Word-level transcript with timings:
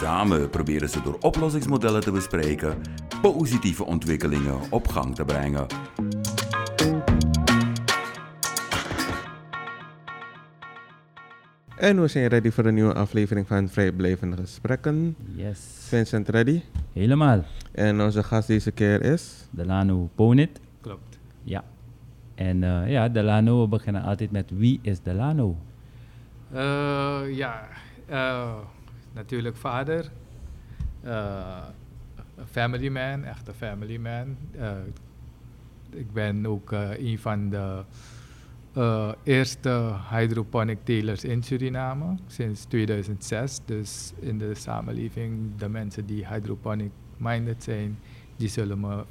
Samen 0.00 0.50
proberen 0.50 0.88
ze 0.88 1.02
door 1.02 1.16
oplossingsmodellen 1.20 2.00
te 2.00 2.12
bespreken 2.12 2.80
positieve 3.22 3.84
ontwikkelingen 3.84 4.58
op 4.70 4.88
gang 4.88 5.14
te 5.14 5.24
brengen. 5.24 5.66
En 11.76 12.00
we 12.00 12.08
zijn 12.08 12.26
ready 12.26 12.50
voor 12.50 12.64
een 12.64 12.74
nieuwe 12.74 12.94
aflevering 12.94 13.46
van 13.46 13.68
Vrijblijvende 13.68 14.36
Gesprekken. 14.36 15.16
Yes. 15.34 15.60
Vincent 15.88 16.28
ready. 16.28 16.62
Helemaal. 16.92 17.44
En 17.72 18.00
onze 18.00 18.22
gast 18.22 18.46
deze 18.46 18.70
keer 18.70 19.02
is... 19.02 19.48
Delano 19.50 20.08
Ponit. 20.14 20.60
Klopt. 20.80 21.18
Ja. 21.42 21.64
En 22.34 22.62
uh, 22.62 22.90
ja, 22.90 23.08
Delano, 23.08 23.62
we 23.62 23.68
beginnen 23.68 24.02
altijd 24.02 24.30
met 24.30 24.50
wie 24.54 24.78
is 24.82 25.00
Delano? 25.00 25.56
Uh, 26.52 27.20
ja, 27.28 27.68
uh, 28.10 28.52
natuurlijk 29.12 29.56
vader. 29.56 30.10
family 32.50 32.88
man, 32.88 33.24
echte 33.24 33.52
family 33.52 33.96
man. 33.96 34.36
ik 35.90 36.12
ben 36.12 36.46
ook 36.46 36.72
een 36.98 37.18
van 37.18 37.50
de 37.50 37.84
eerste 39.22 39.94
hydroponic 40.10 40.78
telers 40.84 41.24
in 41.24 41.42
Suriname 41.42 42.14
sinds 42.26 42.64
2006. 42.64 43.60
Dus 43.64 44.12
in 44.18 44.38
de 44.38 44.54
samenleving, 44.54 45.56
de 45.56 45.68
mensen 45.68 46.06
die 46.06 46.26
hydroponic 46.26 46.90
minded 47.16 47.62
zijn, 47.62 47.98
die 48.36 48.48
zullen 48.48 48.80
me 48.80 49.04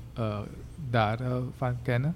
daarvan 0.89 1.81
kennen. 1.81 2.15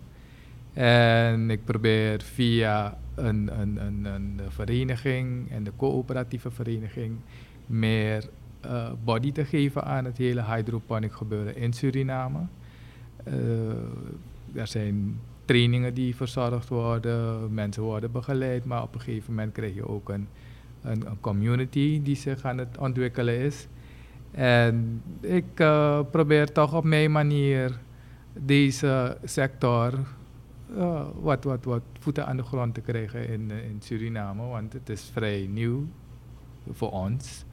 En 0.74 1.50
ik 1.50 1.66
probeer 1.66 2.22
via 2.22 2.98
een, 3.16 3.60
een, 3.60 3.86
een, 3.86 4.06
een 4.06 4.42
vereniging 4.48 5.52
en 5.52 5.64
de 5.64 5.72
coöperatieve 5.78 6.52
vereniging 6.52 7.18
meer 7.66 8.30
uh, 8.66 8.92
body 9.04 9.32
te 9.32 9.46
geven 9.46 9.84
aan 9.84 10.06
het 10.06 10.18
hele 10.18 10.44
hydroponic 10.44 11.14
gebeuren 11.14 11.56
in 11.56 11.74
Suriname. 11.74 12.40
Uh, 13.28 13.34
er 14.54 14.68
zijn 14.68 15.20
trainingen 15.46 15.94
die 15.94 16.16
verzorgd 16.16 16.70
worden, 16.70 17.54
mensen 17.54 17.84
worden 17.84 18.12
begeleid, 18.12 18.66
maar 18.66 18.82
op 18.82 18.94
een 18.94 19.02
gegeven 19.02 19.34
moment 19.34 19.54
krijg 19.54 19.74
je 19.74 19.88
ook 19.88 20.10
een, 20.10 20.28
een, 20.82 21.08
een 21.08 21.20
community 21.20 22.02
die 22.02 22.16
zich 22.16 22.44
aan 22.46 22.58
het 22.58 22.78
ontwikkelen 22.78 23.40
is. 23.40 23.68
En 24.32 25.02
ik 25.22 25.60
uh, 25.60 26.00
probeer 26.12 26.52
toch 26.52 26.74
op 26.74 26.84
mijn 26.84 27.12
manier 27.12 27.80
deze 28.34 29.18
sector 29.24 29.94
wat, 31.22 31.44
wat, 31.44 31.64
wat 31.64 31.82
voeten 32.00 32.26
aan 32.26 32.38
de 32.38 32.44
grond 32.44 32.74
te 32.74 32.82
krijgen 32.82 33.28
in, 33.28 33.52
in 33.52 33.78
Suriname. 33.80 34.48
Want 34.48 34.74
het 34.74 34.90
is 34.90 35.10
vrij 35.14 35.48
nieuw 35.52 35.88
voor 36.72 36.92
ons. 36.92 37.46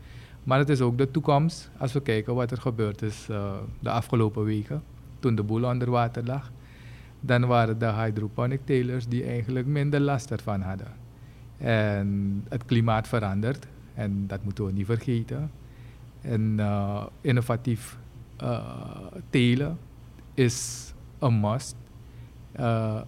Maar 0.45 0.59
het 0.59 0.69
is 0.69 0.81
ook 0.81 0.99
de 0.99 1.11
toekomst 1.11 1.71
als 1.79 1.93
we 1.93 2.01
kijken 2.01 2.35
wat 2.35 2.51
er 2.51 2.61
gebeurd 2.61 3.03
is 3.03 3.27
uh, 3.31 3.53
de 3.79 3.91
afgelopen 3.91 4.45
weken. 4.45 4.83
Toen 5.19 5.35
de 5.35 5.43
boel 5.43 5.65
onder 5.65 5.91
water 5.91 6.25
lag. 6.25 6.51
Dan 7.21 7.47
waren 7.47 7.79
de 7.79 7.93
hydroponic 7.93 8.61
telers 8.65 9.07
die 9.07 9.25
eigenlijk 9.25 9.67
minder 9.67 10.01
last 10.01 10.31
ervan 10.31 10.61
hadden. 10.61 10.93
En 11.59 12.41
het 12.49 12.65
klimaat 12.65 13.09
verandert. 13.09 13.67
En 13.95 14.27
dat 14.27 14.45
moeten 14.45 14.67
we 14.67 14.73
niet 14.73 14.87
vergeten. 14.87 15.51
En 16.21 16.57
uh, 16.59 17.07
innovatief 17.21 17.99
telen 19.31 19.79
is 20.35 20.93
een 21.19 21.41
must. 21.41 21.77
Uh, 22.61 23.01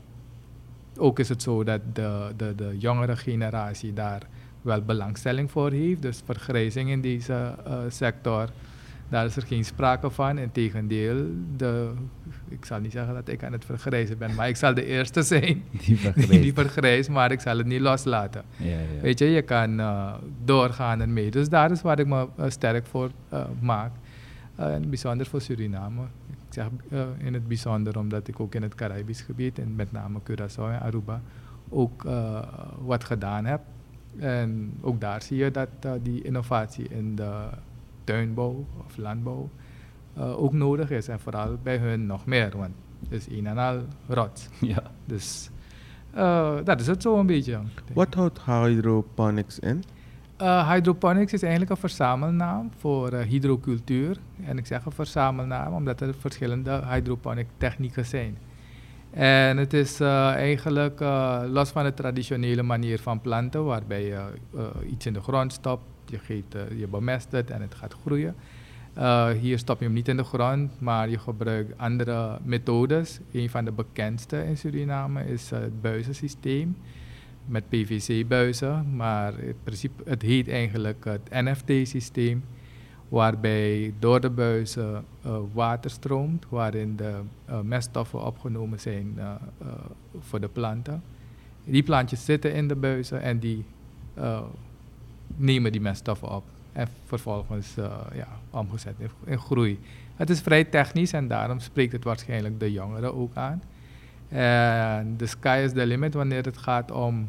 ook 0.96 1.18
is 1.18 1.28
het 1.28 1.42
zo 1.42 1.64
dat 1.64 1.80
de, 1.92 2.32
de, 2.36 2.54
de 2.54 2.76
jongere 2.78 3.16
generatie 3.16 3.92
daar 3.92 4.22
wel 4.62 4.82
belangstelling 4.82 5.50
voor 5.50 5.70
heeft. 5.70 6.02
Dus 6.02 6.22
vergrijzing 6.24 6.90
in 6.90 7.00
deze 7.00 7.54
uh, 7.66 7.74
sector, 7.88 8.48
daar 9.08 9.26
is 9.26 9.36
er 9.36 9.42
geen 9.42 9.64
sprake 9.64 10.10
van. 10.10 10.38
Integendeel, 10.38 11.26
de, 11.56 11.90
ik 12.48 12.64
zal 12.64 12.80
niet 12.80 12.92
zeggen 12.92 13.14
dat 13.14 13.28
ik 13.28 13.44
aan 13.44 13.52
het 13.52 13.64
vergrijzen 13.64 14.18
ben, 14.18 14.34
maar 14.34 14.48
ik 14.48 14.56
zal 14.56 14.74
de 14.74 14.84
eerste 14.84 15.22
zijn 15.32 15.64
die 15.70 15.96
vergrijst, 15.98 16.42
die 16.42 16.52
vergrijst 16.52 17.08
maar 17.10 17.32
ik 17.32 17.40
zal 17.40 17.58
het 17.58 17.66
niet 17.66 17.80
loslaten. 17.80 18.42
Ja, 18.56 18.70
ja. 18.70 19.00
Weet 19.00 19.18
je, 19.18 19.24
je 19.24 19.42
kan 19.42 19.80
uh, 19.80 20.14
doorgaan 20.44 21.00
ermee. 21.00 21.30
Dus 21.30 21.48
daar 21.48 21.70
is 21.70 21.82
waar 21.82 21.98
ik 21.98 22.06
me 22.06 22.26
sterk 22.48 22.86
voor 22.86 23.10
maak. 23.60 23.92
en 24.56 24.88
bijzonder 24.88 25.26
voor 25.26 25.40
Suriname. 25.40 26.02
Ik 26.30 26.58
zeg 26.58 26.66
in 27.18 27.34
het 27.34 27.48
bijzonder 27.48 27.98
omdat 27.98 28.28
ik 28.28 28.40
ook 28.40 28.54
in 28.54 28.62
het 28.62 28.74
Caribisch 28.74 29.20
gebied, 29.20 29.58
en 29.58 29.74
met 29.74 29.92
name 29.92 30.18
Curaçao 30.30 30.70
en 30.70 30.80
Aruba, 30.80 31.20
ook 31.68 32.06
wat 32.84 33.04
gedaan 33.04 33.44
heb. 33.44 33.60
En 34.18 34.72
ook 34.80 35.00
daar 35.00 35.22
zie 35.22 35.36
je 35.36 35.50
dat 35.50 35.68
uh, 35.86 35.92
die 36.02 36.22
innovatie 36.22 36.88
in 36.88 37.16
de 37.16 37.48
tuinbouw 38.04 38.66
of 38.86 38.96
landbouw 38.96 39.50
ook 40.16 40.52
nodig 40.52 40.90
is. 40.90 41.08
En 41.08 41.20
vooral 41.20 41.58
bij 41.62 41.76
hun 41.76 42.06
nog 42.06 42.26
meer, 42.26 42.56
want 42.56 42.74
het 43.02 43.12
is 43.12 43.36
een 43.36 43.46
en 43.46 43.58
al 43.58 43.80
rot. 44.08 44.48
Ja. 44.60 44.82
Dus 45.04 45.50
dat 46.64 46.80
is 46.80 46.86
het 46.86 47.02
zo 47.02 47.18
een 47.18 47.26
beetje. 47.26 47.60
Wat 47.92 48.14
houdt 48.14 48.40
hydroponics 48.44 49.58
in? 49.58 49.84
Uh, 50.42 50.70
hydroponics 50.70 51.32
is 51.32 51.42
eigenlijk 51.42 51.70
een 51.70 51.76
verzamelnaam 51.76 52.70
voor 52.76 53.12
uh, 53.12 53.20
hydrocultuur. 53.20 54.16
En 54.44 54.58
ik 54.58 54.66
zeg 54.66 54.84
een 54.84 54.92
verzamelnaam 54.92 55.72
omdat 55.72 56.00
er 56.00 56.14
verschillende 56.14 56.82
hydroponic 56.86 57.46
technieken 57.56 58.06
zijn. 58.06 58.38
En 59.12 59.56
het 59.56 59.72
is 59.72 60.00
uh, 60.00 60.32
eigenlijk 60.34 61.00
los 61.48 61.70
van 61.70 61.84
de 61.84 61.94
traditionele 61.94 62.62
manier 62.62 62.98
van 62.98 63.20
planten, 63.20 63.64
waarbij 63.64 64.04
je 64.04 64.20
iets 64.90 65.06
in 65.06 65.12
de 65.12 65.20
grond 65.20 65.52
stopt, 65.52 65.84
je, 66.06 66.18
geeft, 66.18 66.56
je 66.76 66.86
bemest 66.88 67.32
het 67.32 67.50
en 67.50 67.62
het 67.62 67.74
gaat 67.74 67.96
groeien. 68.04 68.34
hier 69.40 69.58
stop 69.58 69.78
je 69.78 69.84
hem 69.84 69.94
niet 69.94 70.08
in 70.08 70.16
de 70.16 70.24
grond, 70.24 70.80
maar 70.80 71.08
je 71.08 71.18
gebruikt 71.18 71.78
andere 71.78 72.38
methodes. 72.42 73.20
Een 73.32 73.50
van 73.50 73.64
de 73.64 73.72
bekendste 73.72 74.44
in 74.44 74.56
Suriname 74.56 75.24
is 75.26 75.50
het 75.50 75.80
buizensysteem 75.80 76.76
met 77.46 77.68
PVC-buizen, 77.68 78.96
maar 78.96 79.38
in 79.38 79.56
principe, 79.62 80.02
het 80.10 80.22
heet 80.22 80.48
eigenlijk 80.48 81.04
het 81.04 81.30
NFT-systeem, 81.30 82.44
waarbij 83.12 83.94
door 83.98 84.20
de 84.20 84.30
buizen 84.30 85.04
uh, 85.26 85.36
water 85.52 85.90
stroomt, 85.90 86.46
waarin 86.48 86.96
de 86.96 87.20
uh, 87.50 87.60
meststoffen 87.60 88.24
opgenomen 88.24 88.80
zijn 88.80 89.14
uh, 89.16 89.34
voor 90.18 90.40
de 90.40 90.48
planten. 90.48 91.02
Die 91.64 91.82
plantjes 91.82 92.24
zitten 92.24 92.54
in 92.54 92.68
de 92.68 92.74
buizen 92.74 93.22
en 93.22 93.38
die 93.38 93.64
nemen 95.36 95.72
die 95.72 95.80
meststoffen 95.80 96.30
op 96.30 96.44
en 96.72 96.88
vervolgens 97.04 97.74
ja, 98.14 98.28
omgezet 98.50 98.94
in, 99.24 99.38
groei. 99.38 99.78
Het 100.16 100.30
is 100.30 100.40
vrij 100.40 100.64
technisch 100.64 101.12
en 101.12 101.28
daarom 101.28 101.60
spreekt 101.60 101.92
het 101.92 102.04
waarschijnlijk 102.04 102.60
de 102.60 102.72
jongeren 102.72 103.14
ook 103.14 103.34
aan. 103.34 103.62
En 104.28 105.14
de 105.16 105.26
sky 105.26 105.60
is 105.64 105.72
the 105.72 105.86
limit 105.86 106.14
wanneer 106.14 106.44
het 106.44 106.58
gaat 106.58 106.90
om 106.90 107.28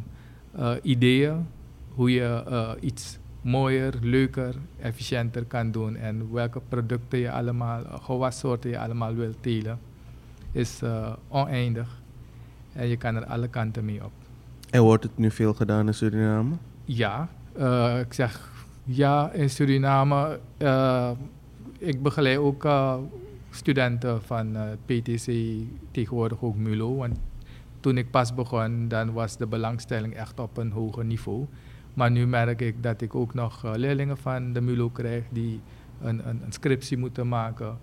ideeën, 0.82 1.48
hoe 1.90 2.12
je 2.12 2.78
iets 2.80 3.18
mooier, 3.44 3.94
leuker, 4.02 4.56
efficiënter 4.80 5.46
kan 5.46 5.72
doen 5.72 5.96
en 5.96 6.32
welke 6.32 6.62
producten 6.70 7.20
je 7.20 7.32
allemaal, 7.32 7.84
gewassoorten 8.02 8.70
je 8.70 8.80
allemaal 8.80 9.14
wilt 9.14 9.38
telen, 9.42 9.80
is 10.52 10.82
uh, 10.84 11.14
oneindig. 11.28 12.02
En 12.74 12.88
je 12.88 12.98
kan 12.98 13.16
er 13.16 13.26
alle 13.26 13.48
kanten 13.48 13.86
mee 13.86 14.04
op. 14.04 14.12
En 14.70 14.82
wordt 14.82 15.04
het 15.04 15.18
nu 15.18 15.32
veel 15.32 15.54
gedaan 15.54 15.88
in 15.88 15.94
Suriname? 15.94 16.56
Ja, 16.86 17.30
ik 18.00 18.14
zeg 18.14 18.52
ja 18.84 19.32
in 19.32 19.50
Suriname. 19.50 20.40
ik 21.78 22.02
begeleid 22.02 22.38
ook 22.38 22.68
studenten 23.50 24.22
van 24.22 24.58
PTC, 24.86 25.34
tegenwoordig 25.92 26.42
ook 26.42 26.56
MULO. 26.56 26.96
Want 26.96 27.20
toen 27.80 27.98
ik 27.98 28.12
pas 28.12 28.34
begon, 28.34 28.88
dan 28.88 29.14
was 29.14 29.38
de 29.38 29.48
belangstelling 29.48 30.16
echt 30.16 30.40
op 30.40 30.58
een 30.58 30.72
hoger 30.72 31.06
niveau. 31.06 31.46
Maar 31.94 32.12
nu 32.12 32.28
merk 32.28 32.62
ik 32.62 32.84
dat 32.84 33.02
ik 33.02 33.16
ook 33.16 33.34
nog 33.34 33.66
uh, 33.66 33.72
leerlingen 33.76 34.18
van 34.18 34.54
de 34.54 34.62
MULO 34.62 34.90
krijg 34.90 35.24
die 35.30 35.62
een, 36.02 36.28
een, 36.28 36.42
een, 36.46 36.52
scriptie 36.52 36.98
moeten 36.98 37.28
maken, 37.28 37.78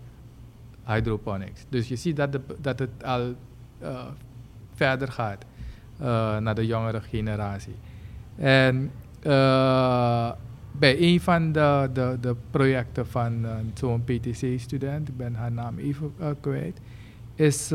hydroponics. 0.85 1.67
Dus 1.69 1.89
je 1.89 1.97
ziet 1.97 2.17
dat, 2.17 2.33
de, 2.33 2.41
dat 2.61 2.79
het 2.79 3.05
al 3.05 3.35
uh, 3.83 4.05
verder 4.75 5.12
gaat 5.12 5.45
uh, 6.01 6.07
naar 6.39 6.55
de 6.55 6.67
jongere 6.67 7.01
generatie. 7.01 7.75
En 8.37 8.91
bij 10.73 10.97
een 11.01 11.21
van 11.21 11.53
de, 11.53 11.91
de, 11.93 12.17
de 12.21 12.37
projecten 12.51 13.07
van 13.07 13.47
zo'n 13.75 14.05
PTC-student, 14.05 15.09
ik 15.09 15.17
ben 15.17 15.35
haar 15.35 15.53
naam 15.53 15.79
even 15.79 16.12
kwijt, 16.41 16.81
is 17.35 17.73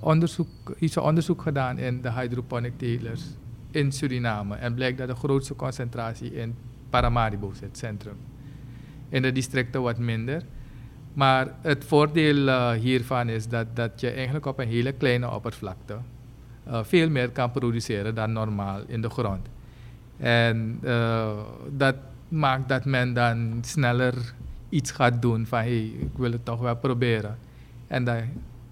onderzoek, 0.00 0.48
iets 0.78 0.96
onderzoek 0.96 1.42
gedaan 1.42 1.78
in 1.78 2.00
de 2.00 2.12
hydroponic 2.12 2.78
telers 2.78 3.24
in 3.76 3.92
Suriname. 3.92 4.54
En 4.54 4.74
blijkt 4.74 4.98
dat 4.98 5.08
de 5.08 5.14
grootste 5.14 5.56
concentratie 5.56 6.34
in 6.34 6.54
Paramaribo 6.90 7.52
zit, 7.52 7.78
centrum. 7.78 8.16
In 9.08 9.22
de 9.22 9.32
districten 9.32 9.82
wat 9.82 9.98
minder. 9.98 10.42
Maar 11.12 11.54
het 11.60 11.84
voordeel 11.84 12.72
hiervan 12.72 13.28
is 13.28 13.48
dat, 13.48 13.76
dat 13.76 14.00
je 14.00 14.10
eigenlijk 14.10 14.46
op 14.46 14.58
een 14.58 14.68
hele 14.68 14.92
kleine 14.92 15.30
oppervlakte 15.30 15.96
veel 16.82 17.10
meer 17.10 17.30
kan 17.30 17.50
produceren 17.50 18.14
dan 18.14 18.32
normaal 18.32 18.80
in 18.86 19.02
de 19.02 19.10
grond. 19.10 19.48
En 20.16 20.80
dat 21.70 21.96
maakt 22.28 22.68
dat 22.68 22.84
men 22.84 23.14
dan 23.14 23.58
sneller 23.60 24.14
iets 24.68 24.90
gaat 24.90 25.22
doen 25.22 25.46
van 25.46 25.58
hey, 25.58 25.84
ik 25.86 26.16
wil 26.16 26.32
het 26.32 26.44
toch 26.44 26.60
wel 26.60 26.76
proberen. 26.76 27.38
En 27.86 28.04
dan 28.04 28.22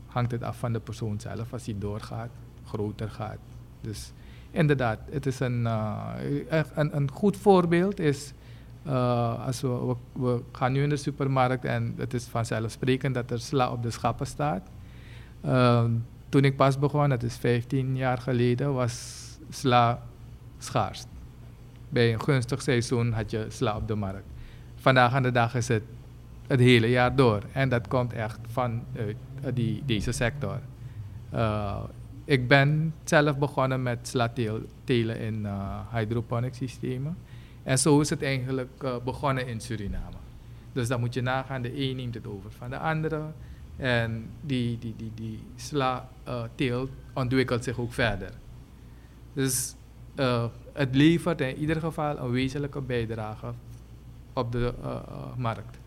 hangt 0.06 0.30
het 0.30 0.42
af 0.42 0.58
van 0.58 0.72
de 0.72 0.80
persoon 0.80 1.20
zelf 1.20 1.52
als 1.52 1.66
hij 1.66 1.74
doorgaat, 1.78 2.30
groter 2.64 3.10
gaat. 3.10 3.38
Dus 3.80 4.12
inderdaad, 4.54 4.98
het 5.10 5.26
is 5.26 5.40
een, 5.40 5.60
uh, 5.60 6.08
een, 6.74 6.96
een, 6.96 7.10
goed 7.10 7.36
voorbeeld 7.36 8.00
is 8.00 8.32
uh, 8.86 9.46
als 9.46 9.60
we, 9.60 9.96
we, 10.12 10.42
gaan 10.52 10.72
nu 10.72 10.82
in 10.82 10.88
de 10.88 10.96
supermarkt 10.96 11.64
en 11.64 11.94
het 11.96 12.14
is 12.14 12.24
vanzelfsprekend 12.24 13.14
dat 13.14 13.30
er 13.30 13.40
sla 13.40 13.70
op 13.70 13.82
de 13.82 13.90
schappen 13.90 14.26
staat. 14.26 14.68
Uh, 15.44 15.84
toen 16.28 16.44
ik 16.44 16.56
pas 16.56 16.78
begon, 16.78 17.08
dat 17.08 17.22
is 17.22 17.36
15 17.36 17.96
jaar 17.96 18.18
geleden, 18.18 18.74
was 18.74 19.22
sla 19.50 20.02
schaars 20.58 21.04
bij 21.88 22.12
een 22.12 22.22
gunstig 22.22 22.62
seizoen 22.62 23.12
had 23.12 23.30
je 23.30 23.46
sla 23.48 23.76
op 23.76 23.88
de 23.88 23.94
markt. 23.94 24.26
Vandaag 24.74 25.12
aan 25.12 25.22
de 25.22 25.32
dag 25.32 25.54
is 25.54 25.68
het 25.68 25.82
het 26.46 26.60
hele 26.60 26.90
jaar 26.90 27.16
door. 27.16 27.42
En 27.52 27.68
dat 27.68 27.88
komt 27.88 28.12
echt 28.12 28.38
van 28.46 28.82
uh, 28.92 29.14
die, 29.54 29.82
deze 29.86 30.12
sector. 30.12 30.58
Ik 32.24 32.48
ben 32.48 32.94
zelf 33.04 33.38
begonnen 33.38 33.82
met 33.82 34.08
sla 34.08 34.32
telen 34.84 35.18
in 35.18 35.40
uh, 35.42 35.78
hydroponic 35.92 36.54
systemen. 36.54 37.16
En 37.62 37.78
zo 37.78 38.00
is 38.00 38.10
het 38.10 38.22
eigenlijk 38.22 39.00
begonnen 39.04 39.46
in 39.46 39.60
Suriname. 39.60 40.16
Dus 40.72 40.88
dan 40.88 41.00
moet 41.00 41.14
je 41.14 41.22
nagaan, 41.22 41.62
de 41.62 41.88
een 41.88 41.96
neemt 41.96 42.14
het 42.14 42.26
over 42.26 42.50
van 42.50 42.70
de 42.70 42.78
andere. 42.78 43.22
En 43.76 44.30
die, 44.40 44.78
die, 44.78 44.94
die, 44.96 45.10
die 45.14 45.42
sla 45.56 46.08
teelt 46.54 46.90
ontwikkelt 47.14 47.64
zich 47.64 47.78
ook 47.78 47.92
verder. 47.92 48.30
Dus 49.32 49.74
het 50.72 50.94
levert 50.94 51.40
in 51.40 51.56
ieder 51.56 51.80
geval 51.80 52.18
een 52.18 52.30
wezenlijke 52.30 52.80
bijdrage 52.80 53.52
op 54.32 54.52
de 54.52 54.74
markt. 55.36 55.78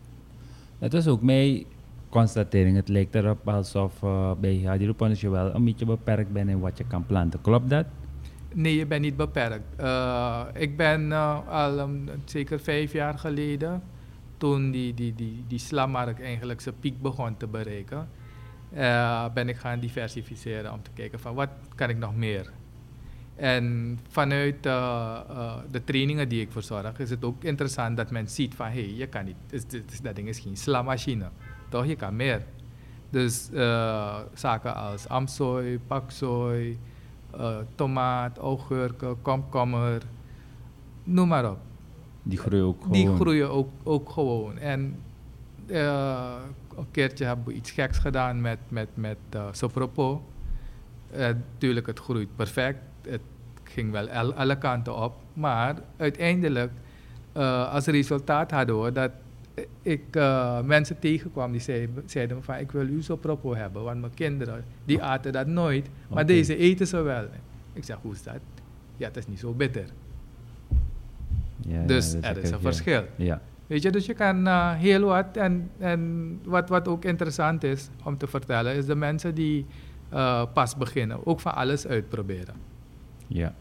Het 0.78 0.94
is 0.94 1.06
ook 1.06 1.22
mijn 1.22 1.64
constatering. 2.08 2.76
Het 2.76 2.88
lijkt 2.88 3.14
erop 3.14 3.48
alsof 3.48 4.02
uh, 4.02 4.32
bij 4.40 4.50
hydroponics 4.50 5.20
je 5.20 5.30
wel 5.30 5.54
een 5.54 5.64
beetje 5.64 5.86
beperkt 5.86 6.32
bent 6.32 6.48
in 6.48 6.60
wat 6.60 6.78
je 6.78 6.84
kan 6.84 7.06
planten. 7.06 7.40
Klopt 7.40 7.70
dat? 7.70 7.86
Nee, 8.54 8.76
je 8.76 8.86
bent 8.86 9.02
niet 9.02 9.16
beperkt. 9.16 9.80
Uh, 9.80 10.44
ik 10.54 10.76
ben 10.76 11.12
al 11.46 11.78
um, 11.78 12.08
zeker 12.24 12.60
vijf 12.60 12.92
jaar 12.92 13.18
geleden, 13.18 13.82
toen 14.36 14.70
die, 14.70 14.94
die, 14.94 15.14
die, 15.14 15.44
die 15.48 15.58
slammarkt 15.58 16.20
eigenlijk 16.20 16.60
zijn 16.60 16.74
piek 16.80 17.02
begon 17.02 17.36
te 17.36 17.46
bereiken, 17.46 18.08
ben 19.34 19.48
ik 19.48 19.56
gaan 19.56 19.80
diversificeren 19.80 20.72
om 20.72 20.82
te 20.82 20.90
kijken 20.94 21.20
van 21.20 21.34
wat 21.34 21.48
kan 21.74 21.88
ik 21.88 21.98
nog 21.98 22.16
meer 22.16 22.52
en 23.38 23.98
vanuit 24.08 24.62
de 25.70 25.84
trainingen 25.84 26.28
die 26.28 26.40
ik 26.40 26.52
verzorg, 26.52 26.98
is 26.98 27.10
het 27.10 27.24
ook 27.24 27.44
interessant 27.44 27.96
dat 27.96 28.10
men 28.10 28.28
ziet 28.28 28.54
van 28.54 28.66
hé, 28.66 28.72
hey, 28.72 28.94
je 28.94 29.06
kan 29.06 29.24
niet, 29.24 29.66
dat 30.02 30.16
ding 30.16 30.28
is 30.28 30.38
geen 30.38 30.56
slammachine. 30.56 31.28
Toch, 31.68 31.86
je 31.86 31.96
kan 31.96 32.16
meer. 32.16 32.44
Dus 33.10 33.48
uh, 33.52 34.18
zaken 34.34 34.74
als 34.74 35.08
amsooi, 35.08 35.78
paksoi, 35.86 36.78
tomaat, 37.74 38.38
augurken, 38.38 39.22
komkommer, 39.22 40.02
noem 41.04 41.28
maar 41.28 41.50
op. 41.50 41.58
Die 42.22 42.38
groeien 42.38 42.64
ook 42.64 42.76
gewoon. 42.82 42.92
Die 42.92 43.14
groeien 43.14 43.50
ook, 43.50 43.68
ook 43.82 44.10
gewoon. 44.10 44.58
En 44.58 45.02
een 46.76 46.90
keertje 46.90 47.24
hebben 47.24 47.44
we 47.44 47.52
iets 47.52 47.70
geks 47.70 47.98
gedaan 47.98 48.40
met, 48.40 48.58
met, 48.68 48.88
met 48.94 49.18
uh, 49.34 49.42
sopropo. 49.52 50.22
Natuurlijk, 51.16 51.86
het 51.86 51.98
groeit 51.98 52.36
perfect 52.36 52.78
het 53.08 53.20
ging 53.62 53.90
wel 53.90 54.08
alle 54.32 54.58
kanten 54.58 54.96
op. 54.96 55.14
Maar 55.32 55.76
uiteindelijk, 55.96 56.72
uh, 57.36 57.72
als 57.72 57.86
resultaat 57.86 58.50
hadden 58.50 58.82
we 58.82 58.92
dat 58.92 59.10
ik 59.82 60.16
uh, 60.16 60.60
mensen 60.62 60.98
tegenkwam 60.98 61.52
die 61.52 61.60
zeiden, 61.60 62.02
zeiden 62.06 62.42
van 62.42 62.56
ik 62.56 62.72
wil 62.72 62.88
u 62.88 63.02
zo 63.02 63.16
propo 63.16 63.54
hebben, 63.54 63.82
want 63.82 64.00
mijn 64.00 64.14
kinderen 64.14 64.64
die 64.84 65.02
aten 65.02 65.32
dat 65.32 65.46
nooit, 65.46 65.88
maar 66.08 66.22
okay. 66.22 66.24
deze 66.24 66.56
eten 66.56 66.86
ze 66.86 67.02
wel. 67.02 67.24
Ik 67.72 67.84
zeg 67.84 67.98
hoe 68.02 68.12
is 68.12 68.22
dat? 68.22 68.40
Ja, 68.96 69.06
het 69.06 69.16
is 69.16 69.26
niet 69.26 69.38
zo 69.38 69.52
bitter. 69.52 69.86
Ja, 71.60 71.82
dus 71.82 72.12
ja, 72.12 72.20
er 72.20 72.38
is 72.38 72.50
een 72.50 72.60
verschil. 72.60 73.04
Ja. 73.16 73.40
Weet 73.66 73.82
je, 73.82 73.90
dus 73.90 74.06
je 74.06 74.14
kan 74.14 74.46
uh, 74.46 74.72
heel 74.72 75.00
wat 75.00 75.36
en, 75.36 75.70
en 75.78 76.40
wat, 76.44 76.68
wat 76.68 76.88
ook 76.88 77.04
interessant 77.04 77.64
is 77.64 77.88
om 78.04 78.16
te 78.16 78.26
vertellen, 78.26 78.74
is 78.74 78.86
de 78.86 78.94
mensen 78.94 79.34
die 79.34 79.66
uh, 80.12 80.44
pas 80.52 80.76
beginnen, 80.76 81.26
ook 81.26 81.40
van 81.40 81.54
alles 81.54 81.86
uitproberen. 81.86 82.54
Ja. 83.26 83.54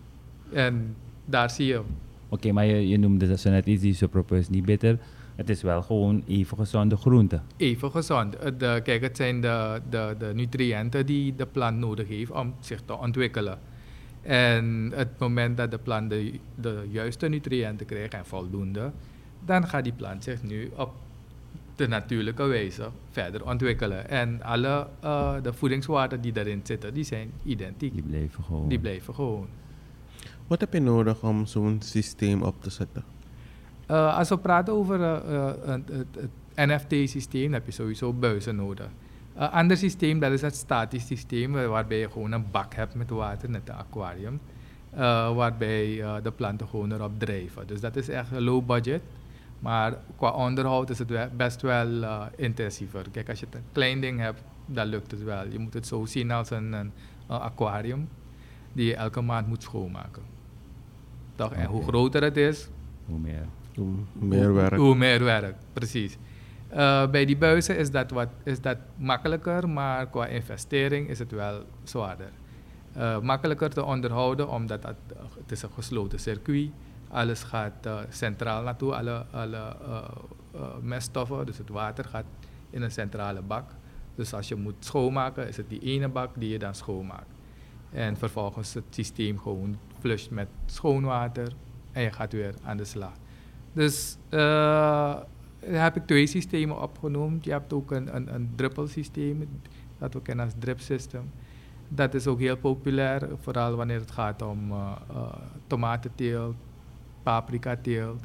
En 0.51 0.95
daar 1.25 1.49
zie 1.49 1.65
je. 1.65 1.81
Oké, 2.29 2.51
maar 2.51 2.65
je, 2.65 2.87
je 2.87 2.97
noemde 2.97 3.27
dat 3.27 3.39
zo 3.39 3.49
net 3.49 3.65
iets, 3.65 3.81
die 3.81 3.93
superpro 3.93 4.35
is 4.35 4.49
niet 4.49 4.65
bitter. 4.65 4.97
Het 5.37 5.49
is 5.49 5.61
wel 5.61 5.81
gewoon 5.81 6.23
even 6.27 6.57
gezonde 6.57 6.97
groente. 6.97 7.39
Even 7.57 7.91
gezond. 7.91 8.37
De, 8.59 8.79
kijk, 8.83 9.01
het 9.01 9.17
zijn 9.17 9.41
de, 9.41 9.81
de, 9.89 10.15
de 10.19 10.31
nutriënten 10.33 11.05
die 11.05 11.35
de 11.35 11.45
plant 11.45 11.77
nodig 11.77 12.07
heeft 12.07 12.31
om 12.31 12.53
zich 12.59 12.81
te 12.85 12.97
ontwikkelen. 12.97 13.59
En 14.21 14.91
het 14.95 15.19
moment 15.19 15.57
dat 15.57 15.71
de 15.71 15.77
plant 15.77 16.09
de, 16.09 16.39
de 16.55 16.87
juiste 16.89 17.27
nutriënten 17.27 17.85
krijgt 17.85 18.13
en 18.13 18.25
voldoende, 18.25 18.91
dan 19.45 19.67
gaat 19.67 19.83
die 19.83 19.93
plant 19.93 20.23
zich 20.23 20.43
nu 20.43 20.71
op 20.75 20.91
de 21.75 21.87
natuurlijke 21.87 22.43
wijze 22.43 22.89
verder 23.09 23.45
ontwikkelen. 23.45 24.09
En 24.09 24.43
alle 24.43 24.87
uh, 25.03 25.33
de 25.41 25.53
voedingswaarden 25.53 26.21
die 26.21 26.31
daarin 26.31 26.59
zitten, 26.63 26.93
die 26.93 27.03
zijn 27.03 27.31
identiek. 27.43 27.93
Die 27.93 28.03
blijven 28.03 28.43
gewoon. 28.43 28.69
Die 28.69 28.79
blijven 28.79 29.13
gewoon. 29.13 29.47
Wat 30.47 30.59
heb 30.59 30.73
je 30.73 30.79
nodig 30.79 31.23
om 31.23 31.45
zo'n 31.45 31.77
systeem 31.83 32.41
op 32.41 32.61
te 32.61 32.69
zetten? 32.69 33.03
Uh, 33.91 34.17
als 34.17 34.29
we 34.29 34.37
praten 34.37 34.73
over 34.73 34.99
uh, 34.99 35.51
het, 35.65 35.89
het 36.11 36.29
NFT-systeem, 36.55 37.53
heb 37.53 37.65
je 37.65 37.71
sowieso 37.71 38.13
buizen 38.13 38.55
nodig. 38.55 38.87
Een 39.35 39.49
ander 39.49 39.77
systeem, 39.77 40.19
dat 40.19 40.31
is 40.31 40.41
het 40.41 40.55
statisch 40.55 41.05
systeem, 41.05 41.51
waarbij 41.51 41.99
je 41.99 42.09
gewoon 42.09 42.31
een 42.31 42.45
bak 42.51 42.73
hebt 42.73 42.95
met 42.95 43.09
water, 43.09 43.49
net 43.49 43.69
een 43.69 43.75
aquarium. 43.75 44.39
waarbij 45.35 46.03
de 46.23 46.31
planten 46.35 46.67
gewoon 46.67 46.91
erop 46.91 47.19
drijven. 47.19 47.67
Dus 47.67 47.81
dat 47.81 47.95
is 47.95 48.09
echt 48.09 48.31
low 48.31 48.65
budget. 48.65 49.01
Maar 49.59 49.97
qua 50.15 50.31
onderhoud 50.31 50.89
is 50.89 50.99
het 50.99 51.37
best 51.37 51.61
wel 51.61 51.87
uh, 51.87 52.25
intensiever. 52.35 53.05
Kijk, 53.11 53.29
als 53.29 53.39
je 53.39 53.47
een 53.51 53.63
klein 53.71 54.01
ding 54.01 54.19
hebt, 54.19 54.43
dan 54.65 54.87
lukt 54.87 55.11
het 55.11 55.23
wel. 55.23 55.47
Je 55.47 55.59
moet 55.59 55.73
het 55.73 55.87
zo 55.87 56.05
zien 56.05 56.31
als 56.31 56.49
een, 56.49 56.73
een, 56.73 56.91
een 57.27 57.39
aquarium 57.39 58.09
die 58.73 58.85
je 58.85 58.95
elke 58.95 59.21
maand 59.21 59.47
moet 59.47 59.63
schoonmaken. 59.63 60.23
Toch? 61.35 61.53
En 61.53 61.65
hoe 61.65 61.83
groter 61.83 62.23
het 62.23 62.37
is, 62.37 62.69
hoe 63.05 63.19
meer, 63.19 63.47
hoe 63.77 63.93
meer 64.13 64.53
werk. 64.53 64.75
Hoe, 64.75 64.95
meer 64.95 65.23
werk, 65.23 65.55
precies. 65.73 66.17
Uh, 66.71 67.09
bij 67.09 67.25
die 67.25 67.37
buizen 67.37 67.77
is 67.77 67.91
dat, 67.91 68.11
wat, 68.11 68.29
is 68.43 68.61
dat 68.61 68.77
makkelijker, 68.95 69.69
maar 69.69 70.07
qua 70.07 70.25
investering 70.25 71.09
is 71.09 71.19
het 71.19 71.31
wel 71.31 71.63
zwaarder. 71.83 72.31
Uh, 72.97 73.19
makkelijker 73.19 73.69
te 73.69 73.83
onderhouden, 73.83 74.49
omdat 74.49 74.83
het, 74.83 74.95
het 75.39 75.51
is 75.51 75.61
een 75.61 75.71
gesloten 75.71 76.19
circuit 76.19 76.69
alles 77.09 77.43
gaat 77.43 77.85
uh, 77.85 77.99
centraal 78.09 78.63
naartoe, 78.63 78.95
alle, 78.95 79.25
alle 79.31 79.75
meststoffen, 80.81 81.45
dus 81.45 81.57
het 81.57 81.69
water 81.69 82.05
gaat 82.05 82.25
in 82.69 82.81
een 82.81 82.91
centrale 82.91 83.41
bak. 83.41 83.69
Dus 84.15 84.33
als 84.33 84.47
je 84.47 84.55
moet 84.55 84.75
schoonmaken, 84.79 85.47
is 85.47 85.57
het 85.57 85.69
die 85.69 85.79
ene 85.79 86.07
bak 86.07 86.29
die 86.35 86.49
je 86.49 86.59
dan 86.59 86.75
schoonmaakt. 86.75 87.35
En 87.91 88.17
vervolgens 88.17 88.73
het 88.73 88.83
systeem 88.89 89.39
gewoon 89.39 89.77
flusht 89.99 90.29
met 90.29 90.47
schoon 90.65 91.03
water 91.03 91.53
en 91.91 92.01
je 92.01 92.11
gaat 92.11 92.33
weer 92.33 92.53
aan 92.63 92.77
de 92.77 92.85
slag. 92.85 93.11
Dus 93.77 94.17
daar 94.29 95.25
heb 95.59 95.95
ik 95.95 96.05
twee 96.05 96.27
systemen 96.27 96.81
opgenoemd. 96.81 97.45
Je 97.45 97.51
hebt 97.51 97.73
ook 97.73 97.91
een, 97.91 98.15
een, 98.15 98.33
een 98.33 98.49
druppelsysteem, 98.55 99.49
dat 99.97 100.13
we 100.13 100.21
kennen 100.21 100.45
als 100.45 100.53
drip 100.59 100.79
system. 100.79 101.31
Dat 101.87 102.13
is 102.13 102.27
ook 102.27 102.39
heel 102.39 102.57
populair, 102.57 103.29
vooral 103.39 103.75
wanneer 103.75 103.99
het 103.99 104.11
gaat 104.11 104.41
om 104.41 104.71
uh, 104.71 104.91
uh, 105.11 105.33
tomatenteelt, 105.67 106.55
paprika 107.23 107.77
teelt. 107.81 108.23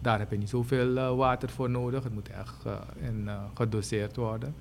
Daar 0.00 0.18
heb 0.18 0.30
je 0.30 0.38
niet 0.38 0.48
zoveel 0.48 0.96
uh, 0.96 1.14
water 1.14 1.48
voor 1.48 1.70
nodig. 1.70 2.04
Het 2.04 2.14
moet 2.14 2.28
echt 2.28 2.66
uh, 2.66 2.72
in, 3.08 3.22
uh, 3.24 3.42
gedoseerd 3.54 4.16
worden. 4.16 4.54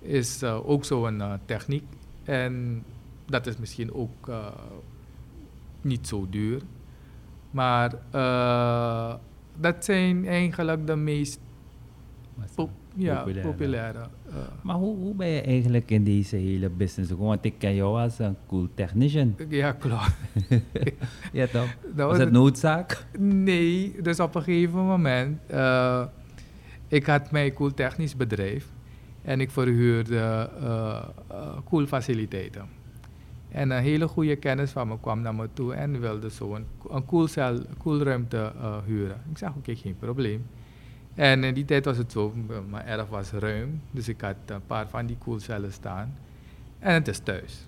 Is 0.00 0.44
ook 0.44 0.84
zo'n 0.84 1.22
techniek. 1.44 1.84
En 2.22 2.84
dat 3.26 3.46
is 3.46 3.56
misschien 3.56 3.94
ook 3.94 4.30
niet 5.80 6.08
zo 6.08 6.26
duur. 6.30 6.62
Maar 7.50 7.92
dat 9.60 9.84
zijn 9.84 10.26
eigenlijk 10.26 10.86
de 10.86 10.96
meest 10.96 11.40
pop- 12.54 12.56
dat? 12.56 12.68
ja, 12.96 13.16
Populaire. 13.16 13.48
populaire. 13.50 13.98
Maar 14.62 14.76
hoe, 14.76 14.96
hoe 14.96 15.14
ben 15.14 15.26
je 15.28 15.40
eigenlijk 15.40 15.90
in 15.90 16.04
deze 16.04 16.36
hele 16.36 16.68
business 16.70 17.10
gekomen? 17.10 17.30
Want 17.32 17.44
ik 17.44 17.54
ken 17.58 17.74
jou 17.74 18.00
als 18.00 18.18
een 18.18 18.36
cool 18.46 18.68
technician. 18.74 19.36
ja, 19.48 19.72
klopt. 19.72 20.10
ja 21.32 21.46
toch? 21.46 21.76
Nou, 21.96 22.08
Was 22.08 22.18
het 22.18 22.32
dat- 22.32 22.32
noodzaak? 22.42 23.06
Nee, 23.18 23.94
dus 24.02 24.20
op 24.20 24.34
een 24.34 24.42
gegeven 24.42 24.84
moment, 24.86 25.38
eh, 25.46 26.04
ik 26.88 27.06
had 27.06 27.30
mijn 27.30 27.52
cool 27.52 27.74
technisch 27.74 28.16
bedrijf 28.16 28.66
en 29.22 29.40
ik 29.40 29.50
verhuurde 29.50 30.50
eh, 30.60 31.04
cool 31.64 31.86
faciliteiten. 31.86 32.64
En 33.54 33.70
een 33.70 33.82
hele 33.82 34.08
goede 34.08 34.36
kennis 34.36 34.70
van 34.70 34.88
me 34.88 35.00
kwam 35.00 35.20
naar 35.20 35.34
me 35.34 35.48
toe 35.52 35.74
en 35.74 36.00
wilde 36.00 36.30
zo 36.30 36.54
een, 36.54 36.66
een 36.90 37.04
koelcel, 37.04 37.60
koelruimte 37.78 38.52
eh, 38.60 38.76
huren. 38.84 39.20
Ik 39.30 39.38
zei, 39.38 39.52
oké, 39.56 39.76
geen 39.76 39.96
probleem. 39.98 40.46
En 41.14 41.44
in 41.44 41.54
die 41.54 41.64
tijd 41.64 41.84
was 41.84 41.96
het 41.96 42.12
zo, 42.12 42.34
mijn 42.70 42.86
erf 42.86 43.08
was 43.08 43.30
ruim, 43.30 43.80
dus 43.90 44.08
ik 44.08 44.20
had 44.20 44.36
een 44.46 44.66
paar 44.66 44.88
van 44.88 45.06
die 45.06 45.16
koelcellen 45.18 45.72
staan. 45.72 46.14
En 46.78 46.92
het 46.92 47.08
is 47.08 47.18
thuis. 47.18 47.66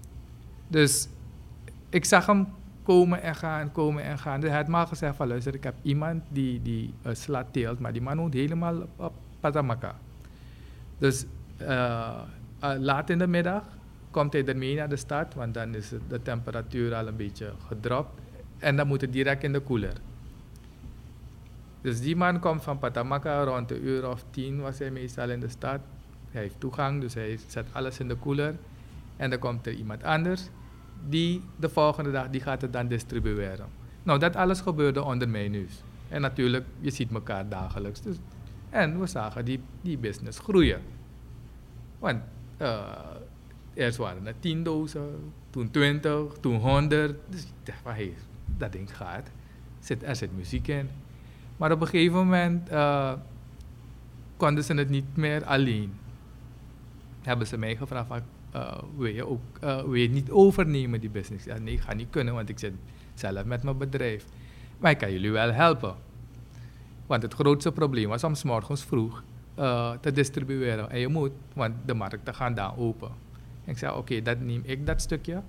Dus 0.68 1.08
ik 1.88 2.04
zag 2.04 2.26
hem 2.26 2.46
komen 2.82 3.22
en 3.22 3.34
gaan, 3.34 3.72
komen 3.72 4.02
en 4.02 4.18
gaan. 4.18 4.40
Dus 4.40 4.48
hij 4.48 4.58
had 4.58 4.68
me 4.68 4.76
al 4.76 4.86
gezegd 4.86 5.16
van, 5.16 5.28
luister, 5.28 5.54
ik 5.54 5.64
heb 5.64 5.74
iemand 5.82 6.22
die, 6.28 6.62
die 6.62 6.94
uh, 7.06 7.14
sla 7.14 7.46
teelt, 7.50 7.78
maar 7.78 7.92
die 7.92 8.02
man 8.02 8.16
woont 8.16 8.34
helemaal 8.34 8.76
op, 8.96 9.12
Patamaka. 9.40 9.94
Dus 10.98 11.24
eh, 11.56 12.14
eh, 12.60 12.78
laat 12.78 13.10
in 13.10 13.18
de 13.18 13.26
middag 13.26 13.62
komt 14.16 14.32
hij 14.32 14.44
ermee 14.44 14.74
naar 14.74 14.88
de 14.88 14.96
stad, 14.96 15.34
want 15.34 15.54
dan 15.54 15.74
is 15.74 15.92
de 16.08 16.22
temperatuur 16.22 16.94
al 16.94 17.06
een 17.06 17.16
beetje 17.16 17.52
gedropt. 17.66 18.20
En 18.58 18.76
dan 18.76 18.86
moet 18.86 19.00
het 19.00 19.12
direct 19.12 19.42
in 19.42 19.52
de 19.52 19.60
koeler. 19.60 19.92
Dus 21.80 22.00
die 22.00 22.16
man 22.16 22.40
komt 22.40 22.62
van 22.62 22.78
Patamaka, 22.78 23.44
rond 23.44 23.68
de 23.68 23.80
uur 23.80 24.08
of 24.08 24.24
tien 24.30 24.60
was 24.60 24.78
hij 24.78 24.90
meestal 24.90 25.30
in 25.30 25.40
de 25.40 25.48
stad. 25.48 25.80
Hij 26.30 26.42
heeft 26.42 26.60
toegang, 26.60 27.00
dus 27.00 27.14
hij 27.14 27.38
zet 27.46 27.66
alles 27.72 28.00
in 28.00 28.08
de 28.08 28.14
koeler. 28.14 28.54
En 29.16 29.30
dan 29.30 29.38
komt 29.38 29.66
er 29.66 29.72
iemand 29.72 30.02
anders, 30.02 30.48
die 31.08 31.42
de 31.56 31.68
volgende 31.68 32.10
dag 32.10 32.30
die 32.30 32.40
gaat 32.40 32.60
het 32.60 32.72
dan 32.72 32.88
distribueren. 32.88 33.66
Nou, 34.02 34.18
dat 34.18 34.36
alles 34.36 34.60
gebeurde 34.60 35.04
onder 35.04 35.28
mijn 35.28 35.50
neus. 35.50 35.82
En 36.08 36.20
natuurlijk, 36.20 36.64
je 36.80 36.90
ziet 36.90 37.12
elkaar 37.12 37.48
dagelijks. 37.48 38.00
Dus, 38.00 38.16
en 38.70 39.00
we 39.00 39.06
zagen 39.06 39.44
die, 39.44 39.60
die 39.80 39.98
business 39.98 40.38
groeien. 40.38 40.80
Want 41.98 42.20
eh, 42.56 42.80
eerst 43.76 43.96
waren 43.96 44.26
er 44.26 44.34
10 44.40 44.62
dozen, 44.62 45.32
toen 45.50 45.70
20, 45.70 46.32
toen 46.40 46.56
100. 46.56 47.14
Dus 47.28 47.42
ik 47.42 47.48
dacht 47.62 47.78
van, 47.82 47.92
hé, 47.92 48.14
dat 48.56 48.72
ding 48.72 48.96
gaat. 48.96 49.30
Zit, 49.80 50.02
er 50.02 50.16
zit 50.16 50.36
muziek 50.36 50.68
in. 50.68 50.88
Maar 51.56 51.72
op 51.72 51.80
een 51.80 51.86
gegeven 51.86 52.16
moment 52.16 52.68
eh, 52.68 53.12
konden 54.36 54.64
ze 54.64 54.74
het 54.74 54.88
niet 54.88 55.16
meer 55.16 55.44
alleen. 55.44 55.92
Hebben 57.22 57.46
ze 57.46 57.58
mij 57.58 57.76
gevraagd 57.76 58.06
van, 58.06 58.20
eh, 58.50 58.78
wil, 58.96 59.12
je 59.12 59.26
ook, 59.26 59.40
eh, 59.60 59.82
wil 59.82 59.94
je 59.94 60.02
het 60.02 60.12
niet 60.12 60.30
overnemen 60.30 61.00
die 61.00 61.10
business? 61.10 61.44
Nee, 61.44 61.74
ik 61.74 61.80
ga 61.80 61.94
niet 61.94 62.10
kunnen, 62.10 62.34
want 62.34 62.48
ik 62.48 62.58
zit 62.58 62.72
zelf 63.14 63.44
met 63.44 63.62
mijn 63.62 63.78
bedrijf. 63.78 64.24
Maar 64.78 64.90
ik 64.90 64.98
kan 64.98 65.12
jullie 65.12 65.30
wel 65.30 65.52
helpen. 65.52 65.94
Want 67.06 67.22
het 67.22 67.34
grootste 67.34 67.72
probleem 67.72 68.08
was 68.08 68.24
om 68.24 68.34
's 68.34 68.42
morgens 68.42 68.84
vroeg 68.84 69.22
te 70.00 70.12
distribueren. 70.12 70.90
En 70.90 70.98
je 70.98 71.08
moet, 71.08 71.32
want 71.54 71.74
de 71.86 71.94
markten 71.94 72.34
gaan 72.34 72.54
daar 72.54 72.78
open. 72.78 73.25
Ik 73.66 73.78
zei, 73.78 73.96
oké, 73.96 74.22
dat 74.22 74.40
neem 74.40 74.62
ik 74.64 74.86
dat 74.86 75.00
stukje 75.00 75.42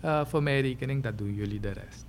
eh, 0.00 0.24
voor 0.24 0.42
mijn 0.42 0.60
rekening, 0.60 1.02
dat 1.02 1.18
doen 1.18 1.34
jullie 1.34 1.60
de 1.60 1.70
rest. 1.72 2.06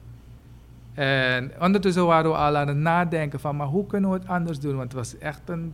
En 0.94 1.52
ondertussen 1.62 2.06
waren 2.06 2.32
we 2.32 2.38
al 2.38 2.58
aan 2.58 2.68
het 2.68 2.78
nadenken 2.78 3.40
van, 3.40 3.56
maar 3.56 3.68
hoe 3.68 3.86
kunnen 3.86 4.10
we 4.10 4.18
het 4.18 4.28
anders 4.28 4.60
doen? 4.60 4.76
Want 4.76 4.84
het 4.84 4.94
was 4.94 5.18
echt 5.18 5.50
een 5.50 5.74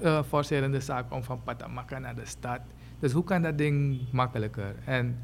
eh, 0.00 0.22
forcerende 0.22 0.80
zaak 0.80 1.12
om 1.12 1.22
van 1.22 1.42
Patamaka 1.44 1.98
naar 1.98 2.14
de 2.14 2.26
stad. 2.26 2.60
Dus 2.98 3.12
hoe 3.12 3.24
kan 3.24 3.42
dat 3.42 3.58
ding 3.58 4.00
makkelijker? 4.10 4.74
En 4.84 5.18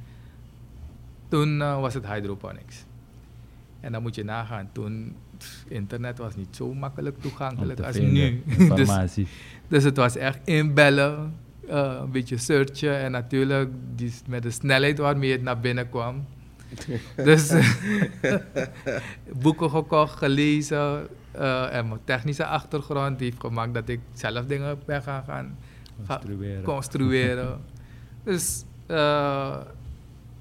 toen 1.28 1.62
eh, 1.62 1.80
was 1.80 1.94
het 1.94 2.06
hydroponics. 2.06 2.84
En 3.80 3.92
dan 3.92 4.02
moet 4.02 4.14
je 4.14 4.24
nagaan, 4.24 4.68
toen 4.72 5.16
pff, 5.36 5.64
internet 5.68 6.18
was 6.18 6.36
niet 6.36 6.56
zo 6.56 6.74
makkelijk 6.74 7.20
toegankelijk 7.20 7.80
als 7.80 7.98
nu. 7.98 8.42
dus, 8.74 9.16
dus 9.68 9.84
het 9.84 9.96
was 9.96 10.16
echt 10.16 10.38
inbellen, 10.44 11.34
eh, 11.68 11.96
een 12.00 12.10
beetje 12.10 12.36
searchen 12.36 12.98
en 12.98 13.10
natuurlijk 13.10 13.70
die, 13.94 14.12
met 14.28 14.42
de 14.42 14.50
snelheid 14.50 14.98
waarmee 14.98 15.32
het 15.32 15.42
naar 15.42 15.60
binnen 15.60 15.88
kwam. 15.88 16.24
dus 17.24 17.52
boeken 19.42 19.70
gekocht, 19.70 20.18
gelezen 20.18 21.06
eh, 21.32 21.74
en 21.74 21.88
mijn 21.88 22.00
technische 22.04 22.46
achtergrond 22.46 23.18
die 23.18 23.28
heeft 23.28 23.40
gemaakt 23.40 23.74
dat 23.74 23.88
ik 23.88 24.00
zelf 24.12 24.46
dingen 24.46 24.78
ben 24.86 25.02
gaan, 25.02 25.24
gaan 25.24 25.56
ga- 26.06 26.18
Construeren. 26.18 26.62
construeren. 26.62 27.60
dus 28.24 28.64
eh, 28.86 29.56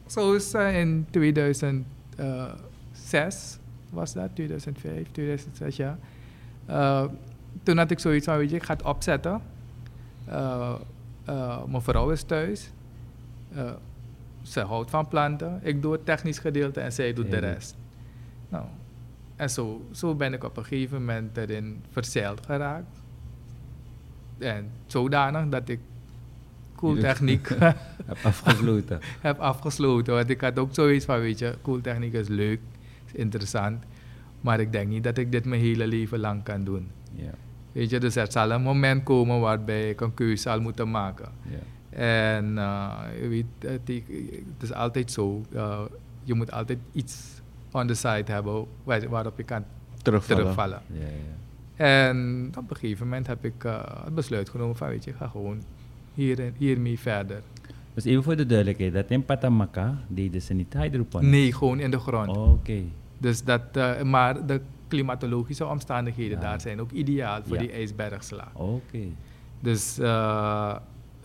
zo 0.08 0.34
is 0.34 0.54
in 0.54 1.08
2006 1.10 3.58
was 3.90 4.14
dat, 4.14 4.30
2005, 4.34 5.08
2006 5.12 5.76
ja. 5.76 5.98
Eh, 6.66 7.04
toen 7.64 7.78
had 7.78 7.92
ik 7.92 8.00
zoiets 8.00 8.26
van, 8.26 8.38
weet 8.38 8.50
je, 8.50 8.56
ik 8.56 8.64
ga 8.64 8.74
het 8.74 8.84
opzetten. 8.84 9.42
Eh, 10.26 10.74
eh, 11.30 11.64
mijn 11.66 11.82
vrouw 11.82 12.10
is 12.10 12.24
thuis. 12.24 12.72
Eh, 13.54 13.72
ze 14.42 14.60
houdt 14.62 14.90
van 14.90 15.08
planten. 15.08 15.60
Ik 15.64 15.82
doe 15.82 15.92
het 15.92 16.06
technisch 16.06 16.40
gedeelte 16.40 16.80
en 16.80 16.92
zij 16.94 17.14
doet 17.14 17.32
de 17.32 17.38
rest. 17.38 17.78
Nou, 18.50 18.66
en 19.36 19.50
zo, 19.50 19.86
zo 19.92 20.16
ben 20.16 20.34
ik 20.34 20.44
op 20.44 20.58
een 20.58 20.66
gegeven 20.66 20.98
moment 21.00 21.38
erin 21.38 21.84
verzeild 21.92 22.46
geraakt. 22.46 22.98
En 24.38 24.70
zodanig 24.86 25.50
dat 25.50 25.70
ik 25.70 25.80
cool 26.76 26.92
Je 26.96 27.00
doet- 27.02 27.10
techniek 27.10 27.48
Heb 28.10 28.18
afgesloten. 28.24 29.00
heb 29.22 29.40
afgesloten. 29.40 30.14
Want 30.14 30.30
ik 30.30 30.42
had 30.42 30.60
ook 30.60 30.74
zoiets 30.74 31.06
van, 31.06 31.20
weet 31.20 31.40
je, 31.40 31.56
cool 31.62 31.82
techniek 31.82 32.14
is 32.14 32.28
leuk, 32.28 32.60
is 33.06 33.14
interessant. 33.14 33.84
Maar 34.42 34.60
ik 34.60 34.72
denk 34.72 34.88
niet 34.90 35.04
dat 35.04 35.18
ik 35.18 35.32
dit 35.32 35.46
mijn 35.46 35.62
hele 35.62 35.88
leven 35.88 36.20
lang 36.20 36.44
kan 36.44 36.64
doen. 36.64 36.92
ja. 37.14 37.32
Weet 37.80 37.90
je, 37.90 38.00
dus 38.00 38.16
er 38.16 38.32
zal 38.32 38.52
een 38.52 38.62
moment 38.62 39.04
komen 39.04 39.40
waarbij 39.40 39.90
ik 39.90 40.02
een 40.02 40.14
keuze 40.14 40.42
zal 40.42 40.62
moeten 40.62 40.92
maken. 40.92 41.30
En 41.90 42.46
je 43.22 43.28
weet, 43.30 43.46
het, 43.72 44.62
is 44.64 44.74
altijd 44.74 45.12
zo, 45.12 45.42
eh, 45.54 45.82
je 46.24 46.34
moet 46.34 46.52
altijd 46.52 46.78
iets 46.92 47.42
on 47.72 47.88
the 47.88 47.94
side 47.94 48.32
hebben 48.32 48.66
waar- 48.84 49.10
waarop 49.10 49.38
je 49.38 49.44
kan 49.44 49.64
Terugvallen. 50.46 50.82
En 51.76 52.52
op 52.58 52.70
een 52.70 52.76
gegeven 52.76 53.06
moment 53.08 53.28
heb 53.28 53.46
ik 53.46 53.64
eh, 53.64 53.82
het 54.04 54.16
besluit 54.16 54.50
genomen 54.50 54.76
van, 54.76 54.88
weet 54.88 55.04
je, 55.04 55.14
ga 55.14 55.28
gewoon 55.28 55.62
hier, 56.14 56.52
hiermee 56.58 57.00
verder. 57.00 57.42
Dus 57.94 58.06
even 58.06 58.24
voor 58.24 58.36
de 58.36 58.46
duidelijkheid, 58.46 58.94
dat 58.94 59.10
in 59.10 59.26
Patamaka 59.26 59.98
deden 60.08 60.42
ze 60.42 60.54
niet 60.54 60.74
hydroponics? 60.74 61.32
Nee, 61.32 61.54
gewoon 61.54 61.80
in 61.80 61.92
de 61.92 62.00
grond. 62.00 62.38
Oké. 62.38 62.82
Dus 63.18 63.44
dat, 63.44 63.62
maar 64.04 64.46
de 64.46 64.62
klimatologische 64.90 65.66
omstandigheden 65.68 66.38
Ja. 66.38 66.44
daar 66.44 66.62
zijn 66.62 66.82
ook 66.82 66.92
ideaal 66.92 67.42
voor 67.44 67.56
Ja. 67.56 67.62
die 67.62 67.72
ijsbergsla. 67.72 68.48
Oké. 68.54 69.00
Dus 69.60 70.00
eh, 70.00 70.76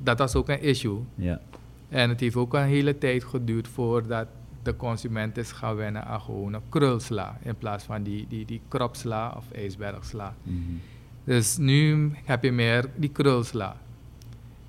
dat 0.03 0.19
was 0.19 0.35
ook 0.35 0.49
een 0.49 0.63
issue. 0.63 0.99
Ja. 1.15 1.41
En 1.89 2.09
het 2.09 2.21
heeft 2.21 2.37
ook 2.37 2.55
een 2.55 2.63
hele 2.63 2.99
tijd 2.99 3.25
geduurd 3.25 3.69
voordat 3.69 4.27
de 4.63 4.77
consument 4.77 5.37
is 5.37 5.53
gaan 5.53 5.77
wennen 5.77 6.05
aan 6.05 6.21
gewoon 6.21 6.53
een 6.53 6.63
krulsla. 6.69 7.39
In 7.43 7.57
plaats 7.57 7.85
van 7.85 8.03
die, 8.03 8.27
die, 8.29 8.45
die 8.45 8.61
kropsla 8.69 9.35
of 9.37 9.51
ijsbergsla. 9.51 10.35
Mhm. 10.43 10.59
Dus 11.25 11.57
nu 11.57 12.13
heb 12.25 12.43
je 12.43 12.53
meer 12.53 12.85
die 12.97 13.11
krulsla. 13.11 13.77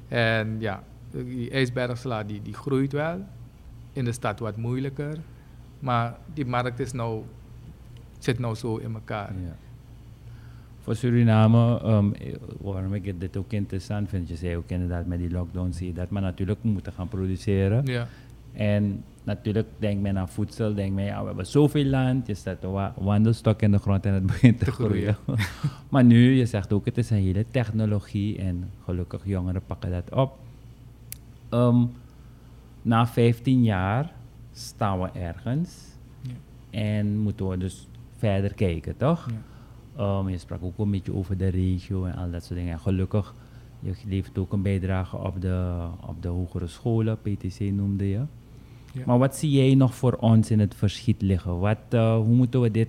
En 0.08 0.56
ja, 0.60 0.84
die 1.12 1.50
ijsbergsla 1.50 2.24
die, 2.24 2.42
die 2.42 2.54
groeit 2.54 2.92
wel. 2.92 3.26
In 3.94 4.06
de 4.06 4.12
stad 4.12 4.40
wat 4.40 4.58
moeilijker. 4.58 5.18
Maar 5.80 6.18
die 6.34 6.46
markt 6.46 6.80
is 6.80 6.92
nou, 6.92 7.24
zit 8.20 8.40
nou 8.40 8.56
zo 8.56 8.76
in 8.78 8.94
elkaar. 8.94 9.34
Ja. 9.46 9.56
Voor 10.80 10.96
Suriname, 10.96 11.80
eh, 11.82 12.04
waarom 12.62 12.94
ik 12.94 13.20
dit 13.20 13.38
ook 13.38 13.52
interessant 13.52 14.10
vind, 14.10 14.28
je 14.28 14.36
zei 14.36 14.56
ook 14.58 14.70
inderdaad 14.70 15.06
met 15.06 15.20
die 15.20 15.32
lockdown 15.32 15.72
zie 15.72 15.88
je 15.88 15.94
dat, 15.94 16.10
maar 16.10 16.22
natuurlijk 16.22 16.60
we 16.62 16.70
moeten 16.70 16.94
gaan 16.94 17.08
produceren. 17.08 17.86
Ja. 17.86 18.08
En 18.54 19.04
natuurlijk 19.24 19.68
denkt 19.80 20.02
men 20.02 20.18
aan 20.18 20.30
voedsel, 20.30 20.74
denkt 20.74 20.96
men, 20.96 21.04
ja, 21.06 21.20
we 21.22 21.26
hebben 21.28 21.46
zoveel 21.48 21.86
land, 21.86 22.28
je 22.28 22.34
zet 22.34 22.64
een 22.64 22.72
wa- 22.72 22.94
wandelstok 22.98 23.62
in 23.62 23.72
de 23.72 23.78
grond 23.78 24.06
en 24.06 24.14
het 24.14 24.26
begint 24.34 24.60
te, 24.60 24.66
Te 24.66 24.72
groeien. 24.72 25.14
groeien. 25.14 25.42
maar 25.92 26.04
nu, 26.04 26.32
je 26.34 26.46
zegt 26.46 26.74
ook, 26.74 26.86
het 26.86 26.98
is 26.98 27.10
een 27.10 27.18
hele 27.18 27.46
technologie 27.52 28.38
en 28.38 28.70
gelukkig 28.84 29.22
jongeren 29.26 29.62
pakken 29.66 29.92
dat 29.92 30.12
op. 30.14 30.38
Ehm, 31.50 31.86
na 32.82 33.08
15 33.08 33.64
jaar 33.64 34.12
staan 34.52 35.00
we 35.02 35.10
ergens 35.14 35.76
Ja. 36.22 36.32
en 36.80 37.18
moeten 37.18 37.48
we 37.50 37.58
dus 37.58 37.88
verder 38.26 38.54
kijken, 38.54 38.98
toch? 38.98 39.28
Ja. 39.30 40.20
Ehm, 40.20 40.30
je 40.30 40.38
sprak 40.38 40.64
ook 40.64 40.78
een 40.78 40.92
beetje 40.92 41.14
over 41.14 41.38
de 41.38 41.48
regio 41.48 42.06
en 42.06 42.16
al 42.16 42.32
dat 42.32 42.44
soort 42.44 42.60
dingen. 42.60 42.74
En 42.74 42.80
gelukkig, 42.80 43.34
je 43.80 43.94
levert 44.08 44.38
ook 44.38 44.54
een 44.54 44.62
bijdrage 44.62 45.18
op 45.18 45.42
de, 45.42 45.88
op 46.08 46.22
de 46.22 46.28
hogere 46.28 46.68
scholen, 46.68 47.18
PTC 47.22 47.60
noemde 47.60 48.10
je. 48.10 48.22
Ja. 48.92 49.02
Maar 49.06 49.18
wat 49.18 49.36
zie 49.36 49.52
jij 49.52 49.76
nog 49.76 49.96
voor 49.96 50.14
ons 50.14 50.52
in 50.52 50.60
het 50.60 50.76
verschiet 50.76 51.22
liggen? 51.22 51.60
Wat, 51.60 51.78
eh, 51.90 52.16
hoe 52.16 52.36
moeten 52.36 52.62
we 52.62 52.72
dit 52.72 52.88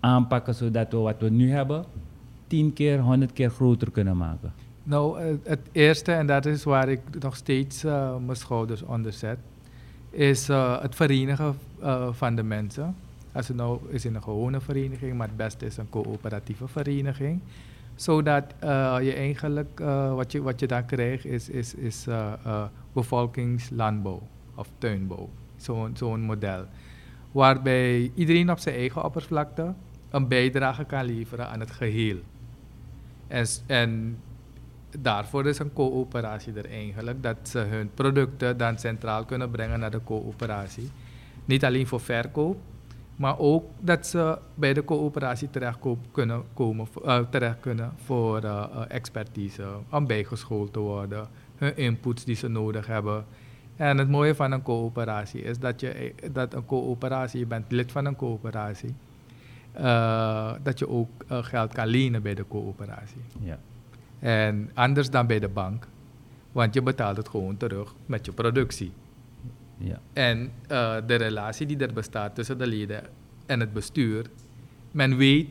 aanpakken 0.00 0.54
zodat 0.54 0.92
we 0.92 0.96
wat 0.96 1.20
we 1.20 1.28
nu 1.28 1.50
hebben 1.50 1.84
tien 2.46 2.72
keer, 2.72 3.00
honderd 3.00 3.32
keer 3.32 3.50
groter 3.50 3.90
kunnen 3.90 4.16
maken? 4.16 4.52
Nou, 4.82 5.38
het 5.42 5.60
eerste, 5.72 6.12
en 6.12 6.26
dat 6.26 6.46
is 6.46 6.64
waar 6.64 6.88
ik 6.88 7.00
nog 7.20 7.36
steeds 7.36 7.84
eh, 7.84 8.16
mijn 8.16 8.36
schouders 8.36 8.82
onder 8.82 9.12
zet, 9.12 9.38
is 10.10 10.48
eh, 10.48 10.82
het 10.82 10.94
verenigen 10.94 11.54
van 12.10 12.34
de 12.34 12.42
mensen. 12.42 12.94
Als 13.32 13.48
het 13.48 13.56
nou 13.56 13.80
is 13.88 14.04
in 14.04 14.14
een 14.14 14.22
gewone 14.22 14.60
vereniging, 14.60 15.16
maar 15.16 15.26
het 15.26 15.36
beste 15.36 15.66
is 15.66 15.76
een 15.76 15.88
coöperatieve 15.88 16.68
vereniging. 16.68 17.40
Zodat 17.94 18.44
eh, 18.58 18.96
je 19.00 19.12
eigenlijk, 19.14 19.80
eh, 19.80 20.14
wat, 20.14 20.32
je, 20.32 20.42
wat 20.42 20.60
je 20.60 20.66
dan 20.66 20.86
krijgt, 20.86 21.24
is, 21.24 21.48
is, 21.48 21.74
is 21.74 22.06
eh, 22.06 22.64
bevolkingslandbouw 22.92 24.22
of 24.54 24.68
tuinbouw. 24.78 25.28
Zo'n 25.56 25.96
zo'n 25.96 26.20
model. 26.20 26.66
Waarbij 27.32 28.12
iedereen 28.14 28.50
op 28.50 28.58
zijn 28.58 28.76
eigen 28.76 29.04
oppervlakte 29.04 29.74
een 30.10 30.28
bijdrage 30.28 30.84
kan 30.84 31.04
leveren 31.04 31.48
aan 31.48 31.60
het 31.60 31.70
geheel. 31.70 32.16
En, 33.28 33.46
en 33.66 34.18
daarvoor 34.98 35.46
is 35.46 35.58
een 35.58 35.72
coöperatie 35.72 36.52
er 36.52 36.70
eigenlijk, 36.70 37.22
dat 37.22 37.36
ze 37.42 37.58
hun 37.58 37.90
producten 37.94 38.56
dan 38.56 38.78
centraal 38.78 39.24
kunnen 39.24 39.50
brengen 39.50 39.80
naar 39.80 39.90
de 39.90 40.04
coöperatie. 40.04 40.90
Niet 41.44 41.64
alleen 41.64 41.86
voor 41.86 42.00
verkoop, 42.00 42.56
maar 43.16 43.38
ook 43.38 43.70
dat 43.80 44.06
ze 44.06 44.38
bij 44.54 44.74
de 44.74 44.84
coöperatie 44.84 45.50
terecht 45.50 45.78
kunnen 46.12 46.42
komen, 46.54 46.86
eh, 47.04 47.18
terecht 47.30 47.60
kunnen 47.60 47.92
voor 48.04 48.42
eh, 48.42 48.64
eh, 48.72 48.82
expertise, 48.88 49.64
om 49.90 50.06
bijgeschoold 50.06 50.72
te 50.72 50.78
worden, 50.78 51.28
hun 51.56 51.76
inputs 51.76 52.24
die 52.24 52.36
ze 52.36 52.48
nodig 52.48 52.86
hebben. 52.86 53.24
En 53.76 53.98
het 53.98 54.08
mooie 54.08 54.34
van 54.34 54.52
een 54.52 54.62
coöperatie 54.62 55.42
is 55.42 55.58
dat, 55.58 55.80
je, 55.80 56.14
dat 56.32 56.54
een 56.54 56.66
coöperatie, 56.66 57.38
je 57.38 57.46
bent 57.46 57.72
lid 57.72 57.92
van 57.92 58.04
een 58.04 58.16
coöperatie, 58.16 58.94
dat 60.62 60.78
je 60.78 60.88
ook 60.88 61.10
geld 61.28 61.72
kan 61.72 61.86
lenen 61.86 62.22
bij 62.22 62.34
de 62.34 62.44
coöperatie. 62.48 63.22
Ja. 63.40 63.58
En 64.18 64.70
anders 64.74 65.10
dan 65.10 65.26
bij 65.26 65.38
de 65.38 65.48
bank, 65.48 65.86
want 66.52 66.74
je 66.74 66.82
betaalt 66.82 67.16
het 67.16 67.28
gewoon 67.28 67.56
terug 67.56 67.94
met 68.06 68.26
je 68.26 68.32
productie. 68.32 68.92
Ja. 69.84 70.00
En 70.12 70.52
eh, 70.68 70.96
de 71.06 71.14
relatie 71.14 71.66
die 71.66 71.76
er 71.76 71.92
bestaat 71.92 72.34
tussen 72.34 72.58
de 72.58 72.66
leden 72.66 73.02
en 73.46 73.60
het 73.60 73.72
bestuur, 73.72 74.26
men 74.90 75.16
weet 75.16 75.48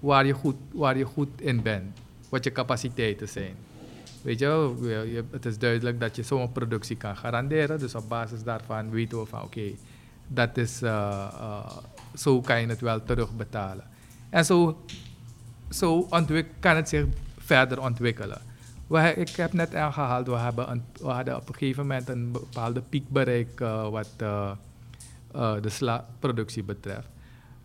waar 0.00 0.26
je 0.26 0.32
goed, 0.32 0.56
waar 0.72 0.98
je 0.98 1.04
goed 1.04 1.40
in 1.40 1.62
bent, 1.62 1.98
wat 2.28 2.44
je 2.44 2.52
capaciteiten 2.52 3.28
zijn. 3.28 3.54
Weet 4.22 4.38
je, 4.38 5.24
het 5.30 5.46
is 5.46 5.58
duidelijk 5.58 6.00
dat 6.00 6.16
je 6.16 6.22
zo'n 6.22 6.52
productie 6.52 6.96
kan 6.96 7.16
garanderen, 7.16 7.78
dus 7.78 7.94
op 7.94 8.08
basis 8.08 8.42
daarvan 8.42 8.90
weten 8.90 9.18
we 9.18 9.26
van 9.26 9.42
oké, 9.42 9.70
dat 10.28 10.56
eh, 10.56 10.82
eh, 10.82 11.76
zo 12.14 12.40
kan 12.40 12.60
je 12.60 12.66
het 12.66 12.80
wel 12.80 13.02
terugbetalen. 13.02 13.84
En 14.30 14.44
zo, 14.44 14.84
zo 15.70 16.08
kan 16.60 16.76
het 16.76 16.88
zich 16.88 17.04
verder 17.38 17.80
ontwikkelen. 17.80 18.40
We, 18.88 19.14
ik 19.14 19.28
heb 19.28 19.52
net 19.52 19.74
aangehaald, 19.74 20.26
we, 20.26 20.36
hebben 20.36 20.70
een, 20.70 20.82
we 21.00 21.06
hadden 21.08 21.36
op 21.36 21.48
een 21.48 21.54
gegeven 21.54 21.82
moment 21.86 22.08
een 22.08 22.32
bepaalde 22.32 22.80
piek 22.88 23.08
bereikt 23.08 23.60
eh, 23.60 23.88
wat 23.88 24.08
eh, 24.16 24.50
de 25.60 25.68
sla-productie 25.68 26.62
betreft. 26.64 27.08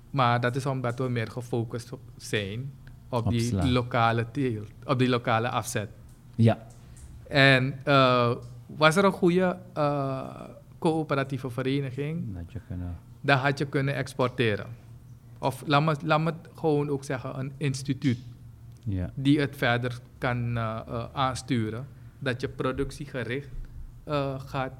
Maar 0.10 0.42
dat 0.42 0.56
is 0.56 0.65
omdat 0.65 1.00
we 1.00 1.10
meer 1.10 1.32
gefocust 1.32 1.92
op 1.92 2.00
zijn 2.18 2.72
op 3.10 3.25
Op 3.25 3.32
die 3.32 3.39
sla. 3.42 3.65
lokale 3.68 4.25
teelt, 4.32 4.70
op 4.86 5.00
die 5.00 5.10
lokale 5.10 5.50
afzet. 5.50 5.89
Ja. 6.36 6.58
En 7.27 7.80
was 8.65 8.96
er 8.96 9.06
een 9.06 9.12
goede 9.12 9.58
coöperatieve 10.80 11.50
vereniging, 11.50 12.34
Dat 12.36 12.51
je 12.51 12.60
kunnen... 12.68 12.98
dan 13.22 13.38
had 13.38 13.58
je 13.58 13.65
kunnen 13.65 13.96
exporteren. 13.96 14.65
Of 15.39 15.63
laat 15.65 15.84
me, 15.84 15.96
laat 16.03 16.22
me 16.22 16.34
gewoon 16.56 16.89
ook 16.89 17.03
zeggen, 17.03 17.39
een 17.39 17.51
instituut 17.58 18.18
Ja. 18.84 19.12
die 19.15 19.39
het 19.39 19.56
verder 19.58 20.00
kan 20.24 20.58
eh, 20.58 20.80
eh, 20.88 21.06
aansturen. 21.13 21.88
Dat 22.20 22.42
je 22.42 22.50
productiegericht 22.50 23.50
eh, 24.03 24.39
gaat, 24.39 24.74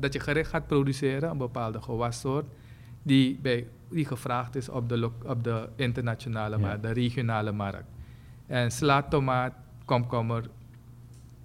dat 0.00 0.12
je 0.12 0.20
gericht 0.20 0.50
gaat 0.50 0.66
produceren, 0.66 1.30
een 1.30 1.38
bepaalde 1.38 1.80
gewassoort, 1.82 2.46
die, 3.02 3.38
bij, 3.42 3.66
die 3.90 4.04
gevraagd 4.04 4.56
is 4.56 4.68
op 4.68 4.88
de, 4.88 5.10
op 5.24 5.44
de 5.44 5.68
internationale 5.76 6.56
Ja. 6.56 6.62
markt, 6.66 6.82
de 6.82 6.92
regionale 6.92 7.52
markt. 7.52 7.88
En 8.46 8.70
sla, 8.70 9.02
tomaat, 9.02 9.52
komkommer, 9.84 10.44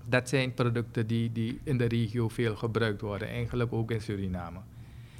dat 0.06 0.30
zijn 0.30 0.54
producten 0.54 1.08
die, 1.08 1.32
die 1.32 1.60
in 1.64 1.78
de 1.78 1.86
regio 1.86 2.30
veel 2.30 2.56
gebruikt 2.56 3.02
worden, 3.02 3.28
eigenlijk 3.28 3.74
ook 3.74 3.92
in 3.92 4.02
Suriname. 4.02 4.60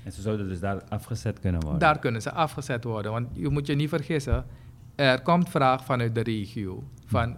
En 0.04 0.12
ze 0.12 0.22
zouden 0.22 0.48
dus 0.48 0.60
daar 0.60 0.84
afgezet 0.90 1.40
kunnen 1.40 1.62
worden. 1.62 1.80
Daar 1.80 2.00
kunnen 2.00 2.22
ze 2.22 2.32
afgezet 2.32 2.84
worden. 2.84 3.12
Want 3.12 3.28
je 3.34 3.50
moet 3.50 3.68
je 3.68 3.76
niet 3.76 3.90
vergissen, 3.90 4.46
er 4.96 5.22
komt 5.22 5.50
vraag 5.50 5.86
vanuit 5.86 6.16
de 6.16 6.24
regio 6.24 6.84
van 7.06 7.38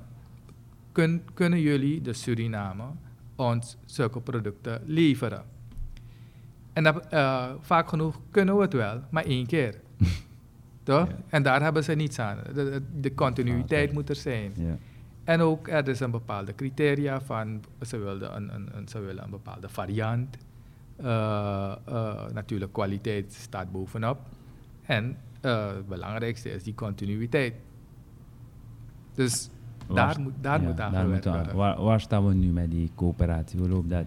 kun, 0.95 1.21
kunnen 1.33 1.59
jullie, 1.59 2.01
de 2.01 2.13
Suriname, 2.13 2.83
ons 3.35 3.77
zulke 3.85 4.19
producten 4.21 4.81
leveren? 4.85 5.43
En 6.73 6.83
dat, 6.83 7.07
eh, 7.07 7.51
vaak 7.61 7.89
genoeg 7.89 8.19
kunnen 8.31 8.55
we 8.55 8.61
het 8.61 8.73
wel, 8.73 9.01
maar 9.09 9.23
één 9.23 9.45
keer. 9.45 9.81
Toch? 10.83 11.07
Ja. 11.07 11.15
En 11.29 11.43
daar 11.43 11.61
hebben 11.61 11.83
ze 11.83 11.93
niets 11.93 12.19
aan. 12.19 12.37
De, 12.53 12.81
de, 12.99 13.13
continuïteit 13.13 13.85
Oké. 13.85 13.93
moet 13.93 14.09
er 14.09 14.15
zijn. 14.15 14.51
Ja. 14.55 14.77
En 15.23 15.41
ook 15.41 15.67
er 15.67 15.87
is 15.87 15.99
een 15.99 16.11
bepaalde 16.11 16.55
criteria 16.55 17.21
van 17.21 17.63
ze 17.81 17.97
wilden 17.97 18.35
een, 18.35 18.55
een, 18.55 18.69
een, 18.77 18.87
ze 18.87 18.99
willen 18.99 19.23
een 19.23 19.29
bepaalde 19.29 19.69
variant. 19.69 20.37
Eh, 20.95 21.75
eh, 21.85 22.29
natuurlijk, 22.33 22.73
kwaliteit 22.73 23.33
staat 23.33 23.71
bovenop. 23.71 24.19
En 24.85 25.17
het 25.41 25.87
belangrijkste 25.87 26.51
is 26.51 26.63
die 26.63 26.75
continuïteit. 26.75 27.53
Dus 29.13 29.49
daar, 29.93 30.19
moet, 30.21 30.33
daar 30.41 30.61
ja, 30.61 30.67
moet 30.67 30.79
aan 30.79 30.91
daar 30.91 31.01
gewerkt 31.01 31.25
moet 31.25 31.33
aan. 31.33 31.39
worden. 31.39 31.57
Waar, 31.57 31.81
waar 31.81 32.01
staan 32.01 32.27
we 32.27 32.33
nu 32.33 32.47
met 32.47 32.71
die 32.71 32.91
coöperatie? 32.95 33.59
Hoe 33.59 33.69
loopt 33.69 33.89
dat? 33.89 34.05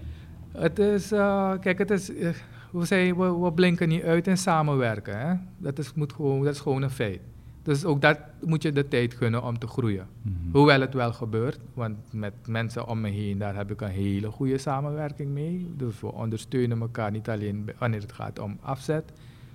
Het 0.53 0.79
is, 0.79 1.13
eh, 1.13 1.53
kijk, 1.61 1.79
het 1.79 1.91
is, 1.91 2.15
eh, 2.15 2.31
we, 2.71 2.85
zijn, 2.85 3.17
we, 3.17 3.39
we 3.39 3.53
blinken 3.53 3.89
niet 3.89 4.03
uit 4.03 4.27
in 4.27 4.39
samenwerken. 4.39 5.19
Hè? 5.19 5.35
Dat, 5.59 5.79
is, 5.79 5.95
moet 5.95 6.13
gewoon, 6.13 6.45
dat 6.45 6.55
is 6.55 6.61
gewoon 6.61 6.83
een 6.83 6.91
feit. 6.91 7.21
Dus 7.63 7.85
ook 7.85 8.01
dat 8.01 8.19
moet 8.41 8.63
je 8.63 8.73
de 8.73 8.89
tijd 8.89 9.15
gunnen 9.15 9.43
om 9.43 9.59
te 9.59 9.67
groeien. 9.67 10.07
Mhm. 10.23 10.35
Hoewel 10.53 10.81
het 10.81 10.95
wel 10.95 11.13
gebeurt, 11.13 11.59
want 11.75 11.97
met 12.11 12.33
mensen 12.47 12.87
om 12.87 13.01
me 13.01 13.09
heen, 13.09 13.39
daar 13.39 13.55
heb 13.57 13.71
ik 13.71 13.81
een 13.81 13.89
hele 13.89 14.31
goede 14.31 14.59
samenwerking 14.59 15.31
mee. 15.31 15.73
Dus 15.77 16.01
we 16.01 16.13
ondersteunen 16.13 16.81
elkaar 16.81 17.11
niet 17.11 17.29
alleen 17.29 17.71
wanneer 17.79 18.01
het 18.01 18.13
gaat 18.13 18.39
om 18.39 18.59
afzet, 18.61 19.13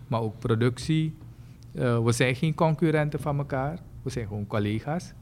maar 0.07 0.21
ook 0.21 0.39
productie. 0.39 1.15
Eh, 1.73 2.03
we 2.03 2.12
zijn 2.12 2.36
geen 2.36 2.55
concurrenten 2.55 3.19
van 3.19 3.38
elkaar, 3.38 3.79
we 4.01 4.09
zijn 4.09 4.27
gewoon 4.27 4.47
collega's. 4.47 5.13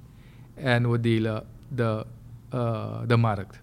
En 0.61 0.91
we 0.91 0.99
delen 0.99 1.43
de, 1.67 2.05
eh, 2.49 2.99
de 3.07 3.17
markt. 3.17 3.61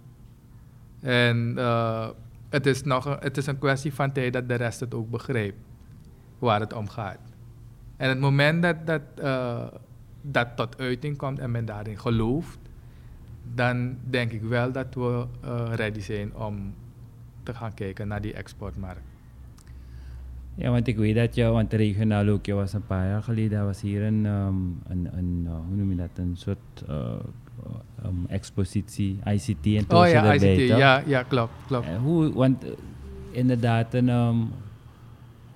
En 1.00 1.54
eh, 1.56 2.08
het, 2.48 2.66
is 2.66 2.82
nog 2.82 3.04
een, 3.04 3.16
het 3.20 3.36
is 3.36 3.46
een 3.46 3.58
kwestie 3.58 3.94
van 3.94 4.12
tijd 4.12 4.32
dat 4.32 4.48
de 4.48 4.54
rest 4.54 4.80
het 4.80 4.94
ook 4.94 5.10
begrijpt 5.10 5.58
waar 6.38 6.60
het 6.60 6.72
om 6.72 6.88
gaat. 6.88 7.18
En 7.96 8.08
het 8.08 8.20
moment 8.20 8.62
dat 8.62 8.86
dat, 8.86 9.02
eh, 9.14 9.66
dat 10.22 10.48
tot 10.56 10.78
uiting 10.78 11.16
komt 11.16 11.38
en 11.38 11.50
men 11.50 11.64
daarin 11.64 11.98
gelooft, 11.98 12.58
dan 13.54 13.98
denk 14.04 14.32
ik 14.32 14.42
wel 14.42 14.72
dat 14.72 14.94
we 14.94 15.26
ready 15.74 16.00
zijn 16.00 16.34
om 16.34 16.74
te 17.42 17.54
gaan 17.54 17.74
kijken 17.74 18.08
naar 18.08 18.20
die 18.20 18.34
exportmarkt. 18.34 19.07
Ja, 20.58 20.70
want 20.70 20.86
ik 20.86 20.96
weet 20.96 21.14
dat 21.14 21.34
je, 21.34 21.44
want 21.44 21.72
regionaal 21.72 22.28
ook, 22.28 22.46
je 22.46 22.54
was 22.54 22.72
een 22.72 22.86
paar 22.86 23.06
jaar 23.06 23.22
geleden, 23.22 23.64
was 23.64 23.80
hier 23.80 24.02
een, 24.02 24.26
ehm, 24.26 24.54
een, 24.88 25.08
een 25.12 25.42
eh, 25.46 25.52
hoe 25.66 25.76
noem 25.76 25.90
je 25.90 25.96
dat, 25.96 26.10
een 26.14 26.36
soort 26.36 26.84
eh, 26.88 27.12
ehm, 28.02 28.14
expositie, 28.28 29.18
ICT 29.24 29.66
en 29.66 29.96
Oh 29.96 30.08
ja, 30.08 30.34
ICT, 30.34 30.68
ja, 30.68 31.02
ja, 31.06 31.22
klopt, 31.22 31.52
klopt. 31.66 31.86
Eh, 31.86 31.96
hoe, 31.96 32.32
want 32.32 32.64
eh, 32.64 32.70
inderdaad, 33.30 33.94
en, 33.94 34.08
ehm, 34.08 34.36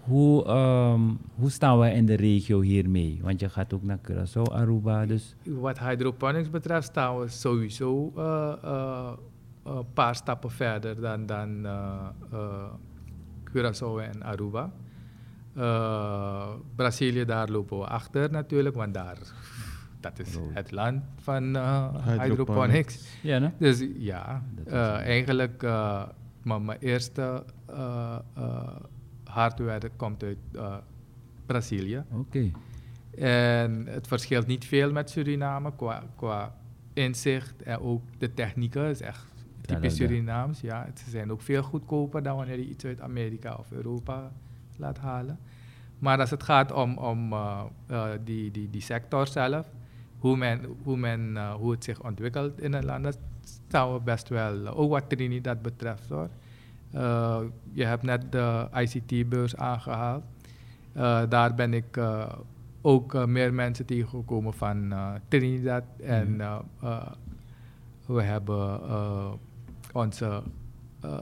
hoe, 0.01 0.45
ehm, 0.45 1.01
hoe 1.35 1.51
staan 1.51 1.79
we 1.79 1.91
in 1.91 2.07
de 2.07 2.15
regio 2.15 2.61
hiermee? 2.61 3.19
Want 3.23 3.41
je 3.41 3.49
gaat 3.49 3.73
ook 3.75 3.83
naar 3.83 3.99
Curaçao, 4.11 4.53
Aruba, 4.53 5.07
dus 5.07 5.35
Wat 5.45 5.79
hydroponics 5.79 6.51
betreft 6.51 6.87
staan 6.87 7.19
we 7.19 7.29
sowieso 7.29 8.13
eh, 8.17 8.53
eh, 8.63 9.13
een 9.65 9.93
paar 9.93 10.15
stappen 10.15 10.51
verder 10.51 11.01
dan, 11.01 11.27
dan 11.27 11.67
eh, 11.67 12.09
eh, 12.33 12.65
Curaçao 13.45 13.99
en 14.01 14.23
Aruba. 14.23 14.71
Eh, 15.55 16.49
Brazilië, 16.77 17.25
daar 17.25 17.49
lopen 17.49 17.79
we 17.79 17.87
achter 17.87 18.31
natuurlijk, 18.31 18.75
want 18.75 18.95
daar, 18.95 19.19
dat 20.01 20.19
is 20.19 20.39
het 20.53 20.71
land 20.71 21.03
van 21.21 21.57
eh, 21.57 22.07
Hydroponics. 22.19 23.19
ja, 23.23 23.39
ne? 23.39 23.51
Dus 23.59 23.85
ja, 23.97 24.43
eh, 24.65 24.93
het. 24.93 25.01
eigenlijk, 25.01 25.63
eh, 25.63 26.03
maar 26.43 26.63
mijn 26.63 26.79
eerste 26.79 27.45
eh 27.67 28.19
eh 28.35 28.77
hardware 29.25 29.91
komt 29.97 30.23
uit 30.23 30.39
eh, 30.55 30.77
Brazilië. 31.47 32.05
Oké. 32.11 32.51
En 33.19 33.87
het 33.87 34.07
verschilt 34.07 34.47
niet 34.47 34.65
veel 34.65 34.93
met 34.93 35.11
Suriname 35.11 35.73
qua, 35.77 36.03
qua 36.17 36.55
inzicht 36.93 37.63
en 37.63 37.81
ook 37.81 38.03
de 38.19 38.35
technieken 38.35 38.89
is 38.89 39.01
echt 39.01 39.27
typisch. 39.61 39.97
Surinaams. 39.97 40.61
Ja, 40.61 40.89
ze 41.05 41.11
zijn 41.11 41.33
ook 41.33 41.43
veel 41.43 41.63
goedkoper 41.63 42.23
dan 42.23 42.37
wanneer 42.37 42.59
je 42.59 42.69
iets 42.69 42.85
uit 42.85 43.01
Amerika 43.01 43.55
of 43.55 43.73
Europa 43.73 44.33
laat 44.77 44.99
halen. 44.99 45.39
Maar 46.03 46.19
als 46.19 46.31
het 46.31 46.43
gaat 46.43 46.73
om, 46.73 46.99
om 46.99 47.33
uh, 47.33 47.63
uh, 47.91 48.05
die, 48.25 48.51
die, 48.51 48.71
die 48.71 48.81
sector 48.81 49.27
zelf, 49.27 49.67
hoe, 50.19 50.37
men, 50.37 50.61
hoe, 50.83 50.97
men, 50.97 51.31
uh, 51.35 51.55
hoe 51.55 51.71
het 51.71 51.85
zich 51.85 52.03
ontwikkelt 52.03 52.61
in 52.61 52.73
het 52.73 52.85
land, 52.85 53.05
dat 53.05 53.19
staan 53.45 53.93
we 53.93 54.01
best 54.01 54.29
wel, 54.29 54.67
ook 54.67 54.91
wat 54.91 55.09
Trinidad 55.09 55.63
betreft 55.63 56.09
hoor. 56.09 56.29
je 57.73 57.85
hebt 57.85 58.03
net 58.03 58.33
de 58.33 58.69
ICT-beurs 58.75 59.57
aangehaald. 59.57 60.25
daar 61.29 61.55
ben 61.55 61.75
ik 61.75 62.01
ook 62.81 63.27
meer 63.27 63.55
mensen 63.55 63.87
tegengekomen 63.87 64.55
van 64.55 64.95
Trinidad. 65.29 65.85
En 66.01 66.37
we 68.07 68.23
hebben 68.23 68.81
onze 69.93 70.43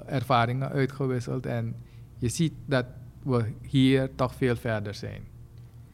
ervaringen 0.06 0.68
uitgewisseld. 0.68 1.46
En 1.46 1.74
je 2.18 2.28
ziet 2.28 2.52
dat 2.66 2.86
we 3.22 3.44
hier 3.62 4.10
toch 4.14 4.34
veel 4.34 4.56
verder 4.56 4.94
zijn. 4.94 5.20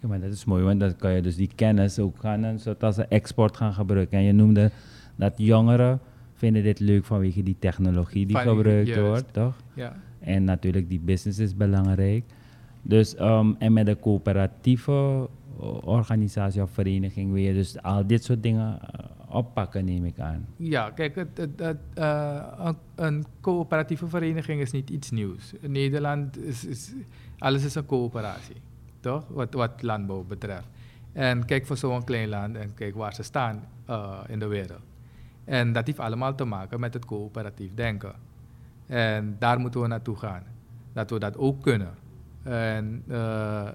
Ja, 0.00 0.08
maar 0.08 0.20
dat 0.20 0.32
is 0.32 0.44
mooi, 0.44 0.64
want 0.64 0.80
dan 0.80 0.96
kan 0.96 1.12
je 1.12 1.22
dus 1.22 1.36
die 1.36 1.50
kennis 1.54 1.98
ook 1.98 2.18
gaan 2.18 2.44
als 2.80 2.96
een 2.96 3.08
export 3.08 3.56
gaan 3.56 3.72
gebruiken. 3.72 4.18
En 4.18 4.24
je 4.24 4.32
noemde 4.32 4.70
dat 5.16 5.32
jongeren 5.36 6.00
vinden 6.34 6.62
dit 6.62 6.80
leuk 6.80 7.04
vanwege 7.04 7.42
die 7.42 7.56
technologie 7.58 8.26
die 8.26 8.36
gebruikt 8.36 9.00
wordt, 9.00 9.32
toch? 9.32 9.56
Ja. 9.74 9.96
En 10.18 10.44
natuurlijk 10.44 10.88
die 10.88 11.00
business 11.00 11.38
is 11.38 11.56
belangrijk. 11.56 12.24
Dus, 12.82 13.20
um, 13.20 13.56
en 13.58 13.72
met 13.72 13.88
een 13.88 14.00
coöperatieve 14.00 15.28
organisatie 15.84 16.62
of 16.62 16.70
vereniging 16.70 17.32
wil 17.32 17.42
je 17.42 17.52
dus 17.52 17.82
al 17.82 18.06
dit 18.06 18.24
soort 18.24 18.42
dingen 18.42 18.78
uh, 18.82 19.06
oppakken, 19.36 19.84
neem 19.84 20.04
ik 20.04 20.18
aan. 20.18 20.46
Ja, 20.56 20.90
kijk, 20.90 21.14
het, 21.14 21.48
het, 21.56 21.78
uh, 21.98 22.68
een, 22.94 23.24
coöperatieve 23.40 24.08
vereniging 24.08 24.60
is 24.60 24.70
niet 24.70 24.90
iets 24.90 25.10
nieuws. 25.10 25.52
In 25.60 25.72
Nederland 25.72 26.38
is, 26.38 26.64
is 26.64 26.92
alles 27.38 27.64
is 27.64 27.74
een 27.74 27.86
coöperatie, 27.86 28.56
toch? 29.00 29.24
Wat, 29.28 29.54
wat 29.54 29.82
landbouw 29.82 30.24
betreft. 30.24 30.68
En 31.12 31.44
kijk 31.44 31.66
voor 31.66 31.76
zo'n 31.76 32.04
klein 32.04 32.28
land 32.28 32.56
en 32.56 32.74
kijk 32.74 32.94
waar 32.94 33.14
ze 33.14 33.22
staan 33.22 33.64
uh, 33.90 34.18
in 34.26 34.38
de 34.38 34.46
wereld. 34.46 34.82
En 35.44 35.72
dat 35.72 35.86
heeft 35.86 35.98
allemaal 35.98 36.34
te 36.34 36.44
maken 36.44 36.80
met 36.80 36.94
het 36.94 37.04
coöperatief 37.04 37.74
denken. 37.74 38.14
En 38.86 39.36
daar 39.38 39.58
moeten 39.58 39.80
we 39.80 39.86
naartoe 39.86 40.16
gaan. 40.16 40.42
Dat 40.92 41.10
we 41.10 41.18
dat 41.18 41.36
ook 41.36 41.62
kunnen. 41.62 41.94
En 42.42 43.02
uh, 43.08 43.68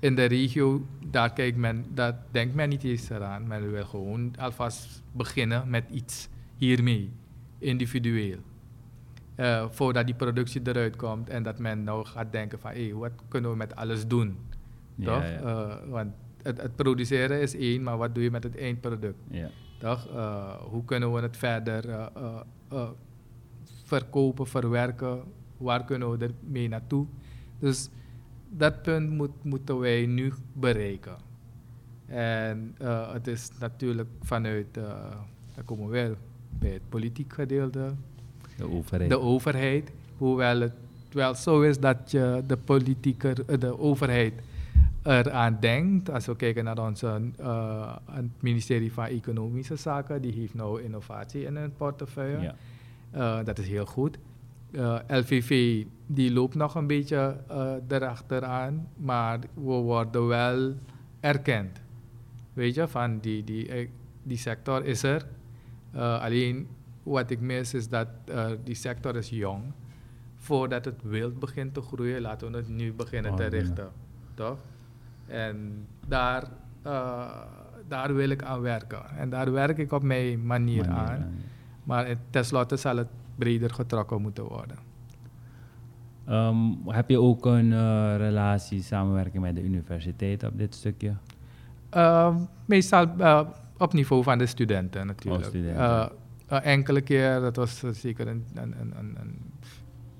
in 0.00 0.14
de 0.14 0.24
regio, 0.24 0.86
daar 1.10 1.32
kijkt 1.32 1.56
men, 1.56 1.84
dat 1.94 2.14
denkt 2.30 2.54
men 2.54 2.68
niet 2.68 2.84
eens 2.84 3.10
eraan. 3.10 3.46
Men 3.46 3.70
wil 3.70 3.84
gewoon 3.84 4.34
alvast 4.38 5.02
beginnen 5.12 5.70
met 5.70 5.84
iets 5.90 6.28
hiermee, 6.56 7.12
individueel. 7.58 8.38
Uh, 9.36 9.66
voordat 9.70 10.06
die 10.06 10.14
productie 10.14 10.60
eruit 10.64 10.96
komt 10.96 11.28
en 11.28 11.42
dat 11.42 11.58
men 11.58 11.84
nou 11.84 12.04
gaat 12.04 12.32
denken 12.32 12.58
van, 12.58 12.70
hé, 12.70 12.84
hey, 12.84 12.94
wat 12.94 13.12
kunnen 13.28 13.50
we 13.50 13.56
met 13.56 13.76
alles 13.76 14.06
doen? 14.06 14.36
Ja, 14.94 15.04
Toch? 15.04 15.22
Ja. 15.22 15.40
Uh, 15.40 15.90
want 15.90 16.12
het, 16.42 16.60
het, 16.60 16.76
produceren 16.76 17.40
is 17.40 17.54
één, 17.54 17.82
maar 17.82 17.96
wat 17.96 18.14
doe 18.14 18.22
je 18.22 18.30
met 18.30 18.42
het 18.42 18.56
eindproduct? 18.56 19.18
Ja. 19.30 19.50
Toch? 19.78 20.08
Uh, 20.12 20.54
hoe 20.54 20.84
kunnen 20.84 21.12
we 21.12 21.20
het 21.20 21.36
verder 21.36 22.10
verkopen, 23.84 24.46
verwerken? 24.46 25.22
Waar 25.56 25.84
kunnen 25.84 26.10
we 26.10 26.30
ermee 26.44 26.68
naartoe? 26.68 27.06
Dus 27.58 27.90
dat 28.50 28.82
punt 28.82 29.10
moet, 29.10 29.44
moeten 29.44 29.78
wij 29.78 30.06
nu 30.06 30.32
bereiken. 30.52 31.16
En 32.06 32.74
uh, 32.82 33.12
het 33.12 33.26
is 33.26 33.50
natuurlijk 33.60 34.08
vanuit, 34.22 34.76
uh, 34.78 34.84
dan 35.54 35.64
komen 35.64 35.86
we 35.86 35.92
weer 35.92 36.16
bij 36.58 36.70
het 36.70 36.88
politiek 36.88 37.32
gedeelte. 37.32 37.92
De 38.56 38.70
overheid. 38.70 39.10
De 39.10 39.20
overheid. 39.20 39.92
Hoewel 40.16 40.60
het 40.60 40.72
wel 41.12 41.34
zo 41.34 41.60
is 41.60 41.78
dat 41.78 42.10
je 42.10 42.42
de 42.46 42.56
politieke, 42.56 43.58
de 43.58 43.78
overheid 43.78 44.32
eraan 45.02 45.56
denkt. 45.60 46.10
Als 46.10 46.26
we 46.26 46.36
kijken 46.36 46.64
naar 46.64 46.78
onze 46.78 47.20
uh, 47.40 47.96
het 48.10 48.24
ministerie 48.40 48.92
van 48.92 49.04
Economische 49.04 49.76
Zaken, 49.76 50.22
die 50.22 50.32
heeft 50.32 50.54
nou 50.54 50.82
innovatie 50.82 51.44
in 51.44 51.56
hun 51.56 51.72
portefeuille. 51.76 52.54
Ja. 53.12 53.42
Dat 53.42 53.58
is 53.58 53.68
heel 53.68 53.86
goed. 53.86 54.18
Uh, 54.72 54.98
LVV 55.08 55.84
die 56.06 56.32
loopt 56.32 56.54
nog 56.54 56.74
een 56.74 56.86
beetje 56.86 57.36
uh, 57.50 57.72
erachteraan, 57.88 58.88
maar 58.96 59.38
we 59.54 59.62
worden 59.62 60.26
wel 60.26 60.74
erkend. 61.20 61.82
Weet 62.52 62.74
je, 62.74 62.88
van 62.88 63.18
die, 63.18 63.44
die, 63.44 63.68
eh, 63.68 63.88
die 64.22 64.36
sector 64.36 64.84
is 64.84 65.02
er. 65.02 65.26
Uh, 65.94 66.22
alleen 66.22 66.68
wat 67.02 67.30
ik 67.30 67.40
mis 67.40 67.74
is 67.74 67.88
dat 67.88 68.08
die 68.64 68.74
sector 68.74 69.16
is 69.16 69.28
jong. 69.28 69.62
Voordat 70.36 70.84
het 70.84 71.02
wild 71.02 71.38
begint 71.38 71.74
te 71.74 71.80
groeien, 71.80 72.20
laten 72.20 72.50
we 72.50 72.56
het 72.56 72.68
nu 72.68 72.92
beginnen 72.92 73.30
oh, 73.30 73.36
te 73.36 73.46
richten. 73.46 73.84
Ja. 73.84 73.90
Toch? 74.34 74.58
En 75.26 75.86
daar, 76.06 76.48
daar 77.88 78.14
wil 78.14 78.28
ik 78.28 78.42
aan 78.42 78.60
werken. 78.60 79.10
En 79.16 79.30
daar 79.30 79.52
werk 79.52 79.78
ik 79.78 79.92
op 79.92 80.02
mijn 80.02 80.46
manier, 80.46 80.88
manier 80.88 80.98
aan. 80.98 81.08
aan. 81.08 81.34
Maar 81.84 82.16
tenslotte 82.30 82.76
zal 82.76 82.96
het 82.96 83.08
breder 83.40 83.74
getrokken 83.74 84.22
moeten 84.22 84.44
worden. 84.44 84.78
Um, 86.30 86.88
heb 86.88 87.08
je 87.08 87.20
ook 87.20 87.46
een 87.46 87.70
uh, 87.70 88.14
relatie, 88.16 88.82
samenwerking 88.82 89.42
met 89.42 89.54
de 89.54 89.62
universiteit 89.62 90.44
op 90.44 90.58
dit 90.58 90.74
stukje? 90.74 91.14
Uh, 91.94 92.36
meestal 92.64 93.06
uh, 93.18 93.40
op 93.78 93.92
niveau 93.92 94.22
van 94.22 94.38
de 94.38 94.46
studenten 94.46 95.06
natuurlijk. 95.06 95.44
Oh, 95.44 95.48
studenten. 95.48 96.12
enkele 96.46 97.00
keer, 97.00 97.40
dat 97.40 97.56
was 97.56 97.82
zeker 97.92 98.28
een, 98.28 98.44
een, 98.54 98.74
een, 98.80 99.16
een, 99.20 99.38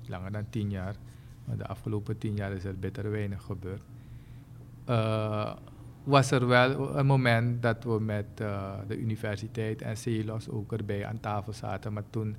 langer 0.07 0.31
dan 0.31 0.45
tien 0.49 0.69
jaar. 0.69 0.95
De 1.57 1.67
afgelopen 1.67 2.17
tien 2.17 2.35
jaar 2.35 2.51
is 2.51 2.63
er 2.63 2.79
bitter 2.79 3.11
weinig 3.11 3.43
gebeurd. 3.43 3.81
was 6.03 6.31
er 6.31 6.47
wel 6.47 6.97
een 6.97 7.05
moment 7.05 7.61
dat 7.61 7.83
we 7.83 7.99
met 7.99 8.37
de 8.87 8.97
universiteit 8.97 9.81
en 9.81 9.97
CELOS 9.97 10.49
ook 10.49 10.73
erbij 10.73 11.05
aan 11.05 11.19
tafel 11.19 11.53
zaten, 11.53 11.93
maar 11.93 12.09
toen 12.09 12.35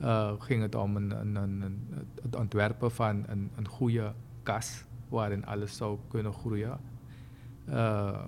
uh, 0.00 0.32
ging 0.38 0.62
het 0.62 0.74
om 0.74 0.96
een, 0.96 1.10
een, 1.10 1.36
een, 1.36 1.88
het 2.22 2.36
ontwerpen 2.36 2.90
van 2.90 3.24
een, 3.26 3.50
een 3.56 3.68
goede 3.68 4.12
kas 4.42 4.84
waarin 5.08 5.46
alles 5.46 5.76
zou 5.76 5.98
kunnen 6.08 6.32
groeien. 6.32 6.78
Uh, 7.68 8.22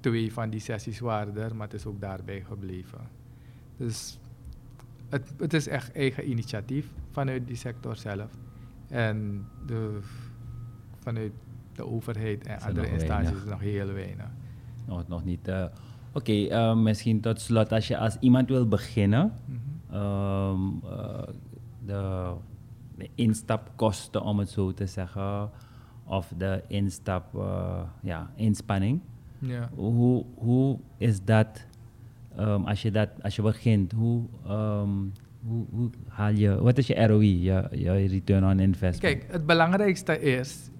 twee 0.00 0.32
van 0.32 0.50
die 0.50 0.60
sessies 0.60 0.98
waren 0.98 1.36
er, 1.36 1.56
maar 1.56 1.66
het 1.66 1.76
is 1.76 1.86
ook 1.86 2.00
daarbij 2.00 2.40
gebleven. 2.40 3.00
Dus 3.76 4.18
het, 5.08 5.32
het 5.38 5.54
is 5.54 5.68
echt 5.68 5.92
eigen 5.92 6.30
initiatief 6.30 6.86
vanuit 7.10 7.46
die 7.46 7.56
sector 7.56 7.96
zelf. 7.96 8.30
En 8.88 9.46
de, 9.66 9.98
vanuit 10.98 11.32
de 11.74 11.86
overheid 11.86 12.46
en 12.46 12.60
andere 12.60 12.90
instanties 12.90 13.36
is 13.36 13.44
nog 13.44 13.60
heel 13.60 13.92
weinig. 13.92 14.28
Nog, 14.86 15.08
nog 15.08 15.24
niet. 15.24 15.48
Uh, 15.48 15.64
Oké, 16.12 16.30
okay, 16.30 16.74
misschien 16.74 17.20
tot 17.20 17.40
slot, 17.40 17.72
als 17.72 17.88
je 17.88 17.98
als 17.98 18.16
iemand 18.20 18.48
wil 18.48 18.68
beginnen, 18.68 19.32
mm 19.46 19.54
-hmm 19.54 19.79
um, 19.94 20.80
uh, 20.84 21.22
de, 21.84 22.32
de, 22.96 23.08
instapkosten, 23.14 24.22
om 24.22 24.38
het 24.38 24.50
zo 24.50 24.72
te 24.72 24.86
zeggen, 24.86 25.50
of 26.04 26.32
de 26.36 26.62
instap, 26.66 27.34
uh, 27.34 27.82
ja, 28.02 28.30
inspanning. 28.34 29.00
Ja. 29.38 29.70
Hoe, 29.74 30.24
hoe 30.34 30.78
is 30.96 31.24
dat, 31.24 31.66
um, 32.38 32.64
als, 32.64 32.82
je 32.82 32.90
dat 32.90 33.08
als 33.22 33.36
je 33.36 33.42
begint, 33.42 33.92
hoe, 33.92 34.22
um, 34.48 35.12
hoe, 35.46 35.64
hoe 35.70 35.90
haal 36.08 36.32
je, 36.32 36.62
wat 36.62 36.78
is 36.78 36.86
je 36.86 37.06
ROI, 37.06 37.42
je, 37.42 37.68
je 37.70 37.92
return 37.92 38.44
on 38.44 38.60
investment? 38.60 38.98
Kijk, 38.98 39.32
het 39.32 39.46
belangrijkste 39.46 40.20
is, 40.20 40.70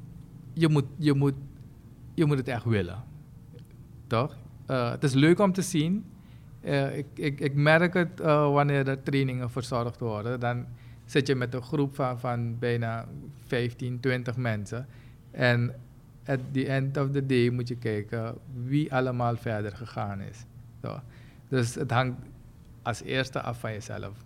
je 0.53 0.69
moet, 0.69 0.87
je 0.97 1.15
moet, 1.15 1.35
je 2.15 2.25
moet 2.25 2.37
het 2.37 2.49
echt 2.49 2.65
willen. 2.65 3.03
Toch? 4.07 4.37
Uh, 4.71 4.91
het 4.91 5.05
is 5.05 5.13
leuk 5.15 5.41
om 5.41 5.53
te 5.53 5.63
zien 5.63 6.05
uh, 6.63 6.97
ik, 6.97 7.07
ik, 7.15 7.41
ik, 7.41 7.55
merk 7.55 7.95
het 7.95 8.21
uh, 8.21 8.53
wanneer 8.53 8.89
er 8.89 9.03
trainingen 9.03 9.51
verzorgd 9.51 10.01
worden. 10.01 10.41
Dan 10.41 10.67
zit 11.05 11.27
je 11.27 11.35
met 11.35 11.55
een 11.55 11.63
groep 11.63 11.95
van, 11.95 12.21
van 12.21 12.59
bijna 12.59 13.07
15, 13.47 14.01
20 14.01 14.37
mensen. 14.37 14.87
En 15.31 15.75
at 16.27 16.39
the 16.53 16.67
end 16.67 16.97
of 16.97 17.11
the 17.11 17.27
day 17.27 17.49
moet 17.49 17.69
je 17.69 17.77
kijken 17.77 18.35
wie 18.65 18.95
allemaal 18.95 19.37
verder 19.37 19.77
gegaan 19.77 20.21
is. 20.21 20.45
Zo. 20.83 21.01
Dus 21.49 21.75
het 21.75 21.91
hangt 21.91 22.21
als 22.83 23.03
eerste 23.03 23.41
af 23.41 23.61
van 23.61 23.73
jezelf. 23.73 24.25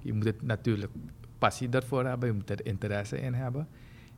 Je 0.00 0.12
moet 0.12 0.24
het 0.24 0.42
natuurlijk 0.42 0.92
passie 1.38 1.68
daarvoor 1.68 2.04
hebben, 2.04 2.28
je 2.28 2.34
moet 2.34 2.50
er 2.50 2.66
interesse 2.66 3.20
in 3.20 3.34
hebben. 3.34 3.68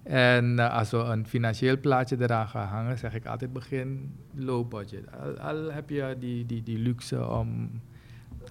En 0.07 0.45
uh, 0.59 0.75
als 0.75 0.91
we 0.91 0.97
een 0.97 1.27
financieel 1.27 1.81
plaatje 1.81 2.17
eraan 2.21 2.49
gaan 2.49 2.67
hangen, 2.67 2.99
zeg 2.99 3.15
ik 3.15 3.27
altijd 3.27 3.53
begin 3.53 4.15
low 4.35 4.69
budget. 4.69 5.05
Al, 5.21 5.39
al 5.39 5.73
heb 5.73 5.91
je 5.91 6.17
die, 6.19 6.47
die, 6.47 6.63
die 6.63 6.79
luxe 6.79 7.29
om 7.29 7.71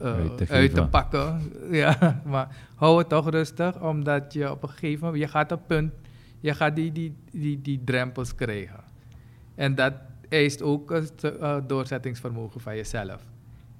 uh, 0.01 0.13
uit, 0.13 0.37
te, 0.37 0.47
uit 0.49 0.73
te, 0.73 0.87
pakken. 0.87 1.41
ja, 1.81 2.21
maar 2.25 2.55
hou 2.75 2.97
het 2.97 3.09
toch 3.09 3.29
rustig, 3.29 3.81
omdat 3.81 4.33
je 4.33 4.51
op 4.51 4.63
een 4.63 4.69
gegeven 4.69 5.05
moment, 5.05 5.23
je 5.23 5.29
gaat 5.29 5.51
op 5.51 5.61
punt, 5.67 5.93
je 6.39 6.53
gaat 6.53 6.75
die, 6.75 6.91
die, 6.91 7.15
die, 7.31 7.61
die 7.61 7.81
drempels 7.83 8.35
krijgen. 8.35 8.83
En 9.55 9.75
dat 9.75 9.93
eist 10.29 10.61
ook 10.61 10.89
het 10.89 11.23
uh, 11.23 11.57
doorzettingsvermogen 11.67 12.61
van 12.61 12.75
jezelf. 12.75 13.21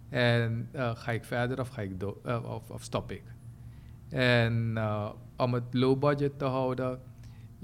En 0.10 0.70
ga 0.74 1.12
ik 1.12 1.24
verder 1.24 1.60
of, 1.60 1.68
ga 1.68 1.82
ik 1.82 1.92
of, 2.46 2.70
of 2.70 2.84
stop 2.84 3.12
ik? 3.12 3.24
En 4.10 4.78
om 5.38 5.54
het 5.54 5.64
low 5.72 6.00
budget 6.00 6.40
te 6.40 6.46
houden 6.46 7.00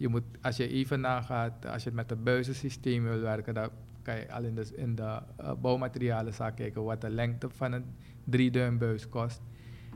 je 0.02 0.08
moet, 0.08 0.24
als 0.42 0.58
je 0.58 0.68
even 0.68 1.00
nagaat, 1.00 1.66
als 1.66 1.84
je 1.84 1.92
met 1.92 2.10
het 2.10 2.24
buizensysteem 2.24 3.04
wil 3.04 3.20
werken, 3.20 3.54
dan 3.54 3.70
kan 4.02 4.16
je 4.16 4.32
al 4.32 4.44
in 4.44 4.56
de, 4.56 4.68
in 4.76 4.96
de 4.96 5.20
uh, 5.42 5.52
bouwmaterialenzaak 5.62 6.56
kijken 6.56 6.84
wat 6.84 7.02
de 7.02 7.10
lengte 7.10 7.50
van 7.50 7.72
een 7.72 7.86
3 8.24 8.52
duim 8.52 8.78
buis 8.78 9.10
kost. 9.10 9.42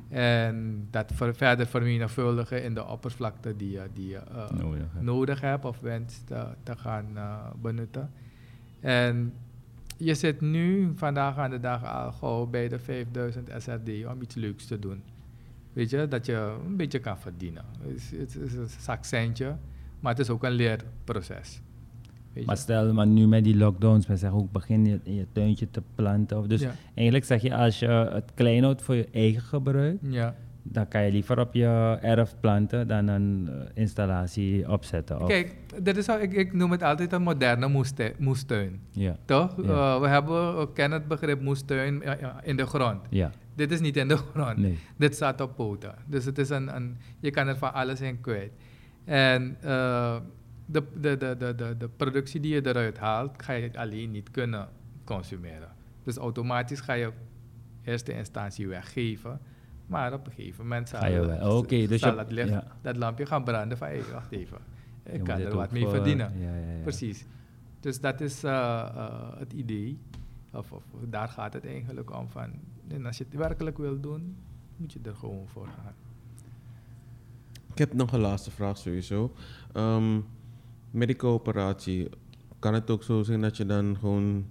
En 0.09 0.87
dat 0.91 1.11
ver, 1.13 1.35
verder 1.35 1.67
vermenigvuldigen 1.67 2.63
in 2.63 2.73
de 2.73 2.85
oppervlakte 2.85 3.55
die 3.55 3.71
je, 3.71 3.89
die 3.93 4.07
je 4.07 4.21
uh, 4.31 4.49
nodig, 4.49 4.87
hebt. 4.91 5.05
nodig, 5.05 5.41
hebt 5.41 5.65
of 5.65 5.79
wenst 5.79 6.27
te, 6.27 6.47
te 6.63 6.77
gaan 6.77 7.07
uh, 7.13 7.47
benutten. 7.61 8.11
En 8.79 9.33
je 9.97 10.13
zit 10.13 10.41
nu 10.41 10.91
vandaag 10.95 11.37
aan 11.37 11.49
de 11.49 11.59
dag 11.59 11.85
al 11.85 12.11
gauw 12.11 12.45
bij 12.45 12.67
de 12.67 12.79
5000 12.79 13.49
SRD 13.57 14.05
om 14.05 14.21
iets 14.21 14.35
leuks 14.35 14.65
te 14.65 14.79
doen. 14.79 15.03
Weet 15.73 15.89
je, 15.89 16.07
dat 16.07 16.25
je 16.25 16.57
een 16.65 16.77
beetje 16.77 16.99
kan 16.99 17.17
verdienen. 17.17 17.65
Het 17.81 17.95
is, 17.95 18.11
het 18.11 18.35
is 18.35 18.53
een 18.53 18.67
zakcentje, 18.67 19.55
maar 19.99 20.11
het 20.11 20.21
is 20.21 20.29
ook 20.29 20.43
een 20.43 20.51
leerproces. 20.51 21.61
Maar 22.45 22.57
stel, 22.57 22.93
maar 22.93 23.07
nu 23.07 23.27
met 23.27 23.43
die 23.43 23.57
lockdowns, 23.57 24.07
we 24.07 24.15
zeggen 24.15 24.39
ook 24.39 24.51
begin 24.51 24.85
je 24.85 24.99
in 25.03 25.15
je 25.15 25.27
tuintje 25.31 25.69
te 25.71 25.81
planten. 25.95 26.37
Of 26.37 26.47
dus 26.47 26.61
ja. 26.61 26.71
eigenlijk 26.93 27.25
zeg 27.25 27.41
je, 27.41 27.55
als 27.55 27.79
je 27.79 27.87
het 27.87 28.31
klein 28.33 28.63
houdt 28.63 28.81
voor 28.81 28.95
je 28.95 29.07
eigen 29.11 29.41
gebruik, 29.41 29.97
ja. 30.01 30.35
dan 30.63 30.87
kan 30.87 31.03
je 31.05 31.11
liever 31.11 31.39
op 31.39 31.53
je 31.53 31.97
erf 32.01 32.35
planten 32.39 32.87
dan 32.87 33.07
een 33.07 33.49
uh, 33.49 33.55
installatie 33.73 34.71
opzetten. 34.71 35.21
Of 35.21 35.27
Kijk, 35.27 35.55
dat 35.83 35.97
is, 35.97 36.07
ik, 36.07 36.33
ik 36.33 36.53
noem 36.53 36.71
het 36.71 36.83
altijd 36.83 37.13
een 37.13 37.21
moderne 37.21 37.67
moestuin. 37.67 38.13
moestuin 38.17 38.79
ja. 38.91 39.17
Toch? 39.25 39.57
Uh, 39.57 39.99
we, 39.99 40.07
hebben, 40.07 40.59
we 40.59 40.73
kennen 40.73 40.99
het 40.99 41.07
begrip 41.07 41.41
moestuin 41.41 42.03
in 42.43 42.55
de 42.55 42.65
grond. 42.65 42.99
Ja. 43.09 43.31
Dit 43.55 43.71
is 43.71 43.79
niet 43.79 43.97
in 43.97 44.07
de 44.07 44.17
grond. 44.33 44.57
Nee. 44.57 44.77
Dit 44.97 45.15
staat 45.15 45.41
op 45.41 45.55
poten. 45.55 45.95
Dus 46.05 46.25
het 46.25 46.37
is 46.37 46.49
een, 46.49 46.75
een, 46.75 46.97
je 47.19 47.31
kan 47.31 47.47
er 47.47 47.57
van 47.57 47.73
alles 47.73 48.01
in 48.01 48.21
kwijt. 48.21 48.51
En 49.05 49.57
uh, 49.63 50.17
de, 50.65 50.83
de, 50.99 51.17
de, 51.17 51.35
de, 51.37 51.55
de, 51.55 51.75
de 51.77 51.89
productie 51.89 52.39
die 52.39 52.53
je 52.53 52.67
eruit 52.67 52.97
haalt, 52.97 53.43
ga 53.43 53.53
je 53.53 53.77
alleen 53.79 54.11
niet 54.11 54.31
kunnen 54.31 54.67
consumeren. 55.03 55.69
Dus 56.03 56.17
automatisch 56.17 56.79
ga 56.79 56.93
je 56.93 57.05
in 57.05 57.11
eerste 57.91 58.13
instantie 58.13 58.67
weggeven. 58.67 59.39
Maar 59.87 60.13
op 60.13 60.25
een 60.25 60.31
gegeven 60.31 60.63
moment 60.63 60.89
zal, 60.89 60.99
okay, 61.57 61.87
dus 61.87 62.01
zal 62.01 62.17
het 62.17 62.31
licht, 62.31 62.49
ja. 62.49 62.63
dat 62.81 62.97
lampje 62.97 63.25
gaan 63.25 63.43
branden 63.43 63.77
van, 63.77 63.87
hey, 63.87 64.01
wacht 64.11 64.31
even, 64.31 64.57
ik 65.03 65.11
Je 65.13 65.21
kan 65.21 65.39
er 65.39 65.55
wat 65.55 65.71
mee 65.71 65.81
voor- 65.81 65.91
verdienen. 65.91 66.39
ja, 66.39 66.55
ja, 66.55 66.71
ja. 66.75 66.81
Precies. 66.81 67.25
Dus 67.79 67.99
dat 67.99 68.21
is 68.21 68.43
uh, 68.43 68.51
uh, 68.51 69.39
het 69.39 69.53
idee. 69.53 69.99
Of, 70.51 70.71
of 70.71 70.83
daar 71.09 71.29
gaat 71.29 71.53
het 71.53 71.65
eigenlijk 71.65 72.17
om 72.17 72.29
van. 72.29 72.51
En 72.87 73.05
als 73.05 73.17
je 73.17 73.23
het 73.23 73.33
werkelijk 73.33 73.77
wil 73.77 73.99
doen, 73.99 74.37
moet 74.77 74.93
je 74.93 74.99
er 75.03 75.15
gewoon 75.15 75.47
voor 75.47 75.67
gaan. 75.67 75.93
Ik 77.75 77.81
heb 77.81 77.93
nog 77.93 78.11
een 78.11 78.19
laatste 78.19 78.51
vraag 78.51 78.77
sowieso. 78.77 79.31
Um, 79.73 80.25
met 80.91 81.07
die 81.07 81.15
coöperatie, 81.15 82.09
kan 82.59 82.73
het 82.73 82.89
ook 82.89 83.03
zo 83.03 83.23
zijn 83.23 83.41
dat 83.41 83.57
je 83.57 83.65
dan 83.65 83.97
gewoon 83.99 84.45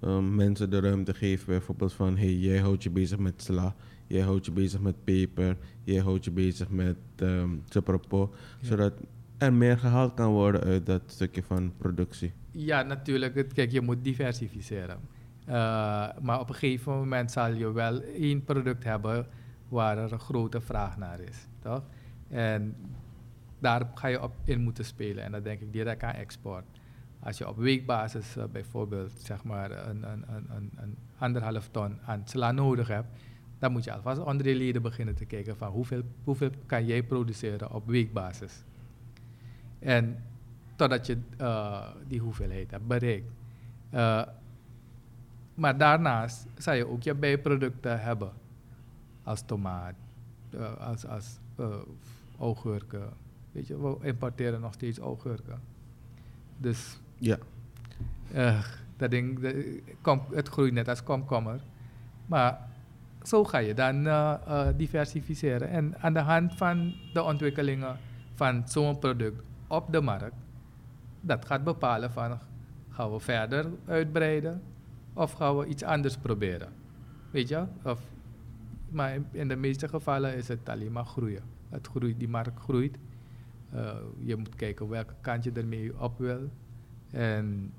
um, 0.00 0.34
mensen 0.34 0.70
de 0.70 0.80
ruimte 0.80 1.14
geeft, 1.14 1.46
bijvoorbeeld 1.46 1.92
van 1.92 2.16
hey, 2.16 2.34
jij 2.34 2.58
houdt 2.58 2.82
je 2.82 2.90
bezig 2.90 3.18
met 3.18 3.42
sla, 3.42 3.74
jij 4.06 4.22
houdt 4.22 4.44
je 4.44 4.52
bezig 4.52 4.80
met 4.80 5.04
peper, 5.04 5.56
jij 5.84 6.00
houdt 6.00 6.24
je 6.24 6.30
bezig 6.30 6.68
met 6.68 6.96
um, 7.16 7.62
ja. 7.68 8.28
zodat 8.60 8.92
er 9.38 9.52
meer 9.52 9.78
gehaald 9.78 10.14
kan 10.14 10.32
worden 10.32 10.60
uit 10.60 10.86
dat 10.86 11.02
stukje 11.06 11.42
van 11.42 11.72
productie? 11.76 12.32
Ja, 12.50 12.82
natuurlijk. 12.82 13.48
Kijk, 13.54 13.70
je 13.70 13.80
moet 13.80 14.04
diversificeren. 14.04 14.98
Uh, 15.48 15.54
maar 16.20 16.40
op 16.40 16.48
een 16.48 16.54
gegeven 16.54 16.92
moment 16.92 17.30
zal 17.30 17.52
je 17.52 17.72
wel 17.72 18.00
één 18.00 18.44
product 18.44 18.84
hebben 18.84 19.26
waar 19.68 19.98
er 19.98 20.12
een 20.12 20.20
grote 20.20 20.60
vraag 20.60 20.96
naar 20.96 21.20
is. 21.20 21.46
Toch? 21.62 21.82
En 22.32 22.76
daar 23.58 23.90
ga 23.94 24.06
je 24.06 24.22
op 24.22 24.34
in 24.44 24.60
moeten 24.60 24.84
spelen. 24.84 25.24
En 25.24 25.32
dan 25.32 25.42
denk 25.42 25.60
ik 25.60 25.72
direct 25.72 26.02
aan 26.02 26.14
export. 26.14 26.64
Als 27.20 27.38
je 27.38 27.48
op 27.48 27.56
weekbasis 27.56 28.36
uh, 28.36 28.44
bijvoorbeeld 28.52 29.12
zeg 29.16 29.44
maar 29.44 29.70
een, 29.70 30.10
een, 30.10 30.24
een, 30.34 30.70
een, 30.76 30.96
anderhalf 31.18 31.68
ton 31.68 31.98
aan 32.04 32.22
sla 32.24 32.52
nodig 32.52 32.88
hebt, 32.88 33.08
dan 33.58 33.72
moet 33.72 33.84
je 33.84 33.92
alvast 33.92 34.20
onder 34.20 34.48
je 34.48 34.54
leden 34.54 34.82
beginnen 34.82 35.14
te 35.14 35.24
kijken 35.24 35.56
van 35.56 35.70
hoeveel, 35.70 36.02
hoeveel 36.24 36.50
kan 36.66 36.86
jij 36.86 37.02
produceren 37.02 37.72
op 37.72 37.86
weekbasis. 37.86 38.62
En 39.78 40.22
totdat 40.76 41.06
je 41.06 41.18
uh, 41.40 41.88
die 42.06 42.20
hoeveelheid 42.20 42.70
hebt 42.70 42.86
bereikt. 42.86 43.30
Uh, 43.94 44.22
maar 45.54 45.78
daarnaast 45.78 46.46
zou 46.56 46.76
je 46.76 46.86
ook 46.86 47.02
je 47.02 47.14
bijproducten 47.14 48.00
hebben. 48.00 48.32
Als 49.22 49.42
tomaat, 49.46 49.94
als, 50.78 51.06
als 51.06 51.38
augurken. 52.42 53.08
Weet 53.52 53.66
je, 53.66 53.80
we 53.80 53.96
importeren 54.06 54.60
nog 54.60 54.72
steeds 54.72 54.98
augurken. 54.98 55.60
Dus 56.56 57.00
ja. 57.18 57.38
dat 58.96 59.10
ding, 59.10 59.38
de, 59.38 59.82
kom, 60.00 60.22
het 60.32 60.48
groeit 60.48 60.72
net 60.72 60.88
als 60.88 61.02
komkommer. 61.02 61.60
Maar 62.26 62.68
zo 63.22 63.44
ga 63.44 63.58
je 63.58 63.74
dan 63.74 64.08
diversificeren. 64.76 65.68
En 65.68 65.94
aan 66.00 66.12
de 66.12 66.20
hand 66.20 66.54
van 66.54 66.94
de 67.12 67.22
ontwikkelingen 67.22 67.96
van 68.34 68.68
zo'n 68.68 68.98
product 68.98 69.42
op 69.66 69.92
de 69.92 70.00
markt, 70.00 70.36
dat 71.20 71.44
gaat 71.44 71.64
bepalen 71.64 72.10
van 72.10 72.38
gaan 72.88 73.12
we 73.12 73.20
verder 73.20 73.66
uitbreiden 73.86 74.62
of 75.12 75.32
gaan 75.32 75.58
we 75.58 75.66
iets 75.66 75.82
anders 75.82 76.16
proberen. 76.16 76.68
Weet 77.30 77.48
je? 77.48 77.64
Of, 77.82 78.00
maar 78.88 79.18
in 79.30 79.48
de 79.48 79.56
meeste 79.56 79.88
gevallen 79.88 80.36
is 80.36 80.48
het 80.48 80.68
alleen 80.68 80.92
maar 80.92 81.04
groeien. 81.04 81.42
Het 81.72 81.86
groeit, 81.86 82.18
die 82.18 82.28
markt 82.28 82.60
groeit. 82.60 82.98
Uh, 83.74 83.94
je 84.18 84.36
moet 84.36 84.54
kijken 84.54 84.88
welke 84.88 85.14
kant 85.20 85.44
je 85.44 85.52
ermee 85.52 86.00
op 86.00 86.18
wil. 86.18 86.50
En 87.10 87.72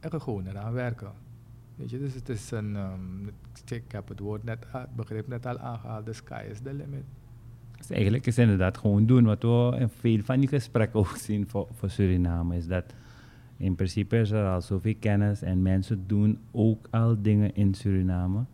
er 0.00 0.20
gewoon 0.20 0.46
eraan 0.46 0.72
werken. 0.72 1.12
Weet 1.76 1.90
je, 1.90 1.98
dus 1.98 2.14
het 2.14 2.28
is 2.28 2.50
een, 2.50 2.76
um, 2.76 3.30
ik 3.68 3.92
heb 3.92 4.08
het 4.08 4.20
woord 4.20 4.44
net, 4.44 4.66
het 4.68 4.96
begrip 4.96 5.28
net 5.28 5.46
al 5.46 5.58
aangehaald, 5.58 6.06
the 6.06 6.12
sky 6.12 6.44
is 6.50 6.58
the 6.58 6.74
limit. 6.74 7.04
Dus 7.76 7.90
eigenlijk 7.90 8.26
is 8.26 8.38
inderdaad 8.38 8.78
gewoon 8.78 9.06
doen 9.06 9.24
wat 9.24 9.42
we 9.42 9.76
in 9.78 9.88
veel 9.88 10.20
van 10.22 10.40
die 10.40 10.48
gesprekken 10.48 11.00
ook 11.00 11.16
zien 11.16 11.48
voor, 11.48 11.68
voor 11.72 11.90
Suriname. 11.90 12.56
Is 12.56 12.66
dat 12.66 12.94
in 13.56 13.74
principe 13.74 14.18
is 14.18 14.30
er 14.30 14.46
al 14.48 14.60
zoveel 14.60 14.94
kennis 14.98 15.42
en 15.42 15.62
mensen 15.62 16.06
doen 16.06 16.38
ook 16.50 16.86
al 16.90 17.22
dingen 17.22 17.54
in 17.54 17.74
Suriname. 17.74 18.44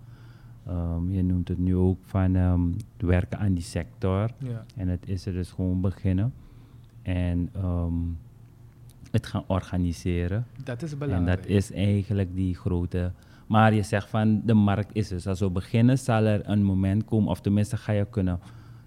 Um, 0.68 1.12
je 1.12 1.23
noemt 1.23 1.49
het 1.49 1.59
nu 1.59 1.77
ook 1.77 1.99
van 2.03 2.35
um, 2.35 2.77
werken 2.96 3.38
aan 3.38 3.55
die 3.55 3.62
sector. 3.62 4.31
Ja. 4.38 4.64
En 4.77 4.88
het 4.88 5.09
is 5.09 5.27
er 5.27 5.33
dus 5.33 5.51
gewoon 5.51 5.81
beginnen. 5.81 6.33
En 7.03 7.51
um, 7.64 8.18
het 9.11 9.27
gaan 9.27 9.44
organiseren. 9.46 10.46
Dat 10.64 10.83
is 10.83 10.92
En 10.92 10.99
belangrijk. 10.99 11.42
dat 11.42 11.46
is 11.51 11.73
eigenlijk 11.73 12.35
die 12.35 12.55
grote. 12.55 13.12
Maar 13.46 13.75
je 13.75 13.83
zegt 13.83 14.09
van 14.09 14.42
de 14.44 14.55
markt 14.55 14.90
is 14.92 15.09
dus. 15.09 15.27
Als 15.27 15.40
we 15.40 15.51
beginnen, 15.51 15.99
zal 15.99 16.25
er 16.25 16.49
een 16.49 16.62
moment 16.62 17.05
komen, 17.05 17.31
of 17.31 17.40
tenminste 17.40 17.77
ga 17.77 17.92
je 17.92 18.07
kunnen. 18.11 18.40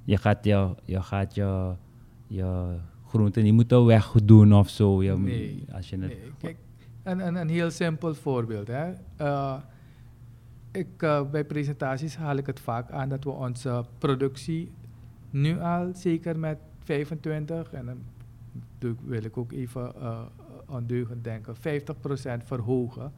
Je 0.03 0.17
gaat 0.17 0.45
je, 0.45 0.75
je, 0.85 1.01
gaat 1.01 1.35
je, 1.35 1.73
je 2.27 2.75
groenten 3.07 3.43
niet 3.43 3.53
moeten 3.53 3.85
wegdoen 3.85 4.53
of 4.53 4.69
zo. 4.69 5.03
Je, 5.03 5.17
nee, 5.17 5.65
als 5.71 5.89
je 5.89 5.97
het, 5.97 6.07
nee. 6.07 6.31
Kijk, 6.37 6.57
een, 7.03 7.27
een, 7.27 7.35
een 7.35 7.49
heel 7.49 7.71
simpel 7.71 8.15
voorbeeld. 8.15 8.67
Hè. 8.67 8.91
Uh, 9.21 9.55
ik, 10.73 11.01
uh, 11.01 11.29
bij 11.29 11.45
presentaties 11.45 12.15
haal 12.15 12.35
ik 12.35 12.45
het 12.45 12.59
vaak 12.59 12.91
aan 12.91 13.09
dat 13.09 13.23
we 13.23 13.29
onze 13.29 13.85
productie 13.97 14.71
nu 15.29 15.59
al 15.59 15.91
zeker 15.93 16.39
met 16.39 16.57
25 16.79 17.73
en 17.73 17.85
dan 17.85 18.97
wil 19.05 19.23
ik 19.23 19.37
ook 19.37 19.51
even 19.51 19.93
uh, 19.97 20.21
ondeugend 20.67 21.23
denken, 21.23 21.55
50% 21.55 21.59
verhogen. 22.43 23.13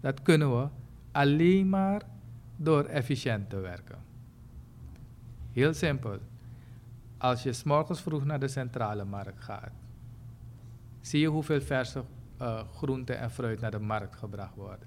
Dat 0.00 0.22
kunnen 0.22 0.60
we 0.60 0.68
alleen 1.12 1.68
maar 1.68 2.02
door 2.56 2.84
efficiënt 2.84 3.50
te 3.50 3.60
werken. 3.60 3.98
Heel 5.52 5.74
simpel. 5.74 6.18
Als 7.18 7.42
je 7.42 7.52
s 7.52 7.62
morgens 7.62 8.00
vroeg 8.02 8.24
naar 8.24 8.40
de 8.40 8.48
centrale 8.48 9.04
markt 9.04 9.44
gaat, 9.44 9.72
zie 11.00 11.20
je 11.20 11.28
hoeveel 11.28 11.60
verse 11.60 12.04
uh, 12.40 12.60
groenten 12.72 13.18
en 13.18 13.30
fruit 13.30 13.60
naar 13.60 13.70
de 13.70 13.78
markt 13.78 14.16
gebracht 14.16 14.54
wordt. 14.54 14.84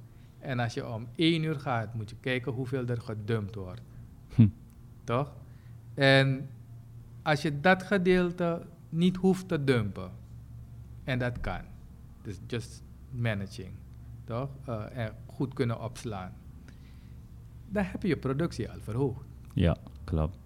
En 0.48 0.60
als 0.60 0.74
je 0.74 0.88
om 0.88 1.08
één 1.16 1.44
uur 1.44 1.60
gaat, 1.60 1.94
moet 1.94 2.10
je 2.10 2.16
kijken 2.20 2.52
hoeveel 2.52 2.86
er 2.86 3.02
gedumpt 3.02 3.56
wordt. 3.56 3.82
Hm. 4.36 4.48
Toch? 5.04 5.34
En 5.94 6.50
als 7.22 7.42
je 7.42 7.60
dat 7.60 7.84
gedeelte 7.84 8.66
niet 8.90 9.18
hoeft 9.18 9.48
te 9.48 9.64
dumpen, 9.64 10.12
en 11.04 11.20
dat 11.20 11.40
kan, 11.40 11.62
dus 12.22 12.40
just 12.48 12.84
managing, 13.10 13.72
toch? 14.24 14.50
Uh, 14.70 14.98
en 14.98 15.14
goed 15.26 15.54
kunnen 15.54 15.82
opslaan, 15.82 16.34
dan 17.70 17.84
heb 17.84 18.02
je 18.02 18.08
je 18.08 18.18
productie 18.18 18.72
al 18.72 18.80
verhoogd. 18.80 19.26
Ja, 19.54 19.78
klopt. 20.04 20.38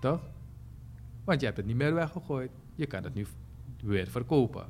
Toch? 0.00 0.20
Want 1.24 1.40
je 1.40 1.46
hebt 1.46 1.58
het 1.58 1.66
niet 1.66 1.76
meer 1.76 1.94
weggegooid, 1.94 2.50
je 2.74 2.86
kan 2.86 3.04
het 3.04 3.14
nu 3.14 3.26
weer 3.82 4.06
verkopen. 4.06 4.66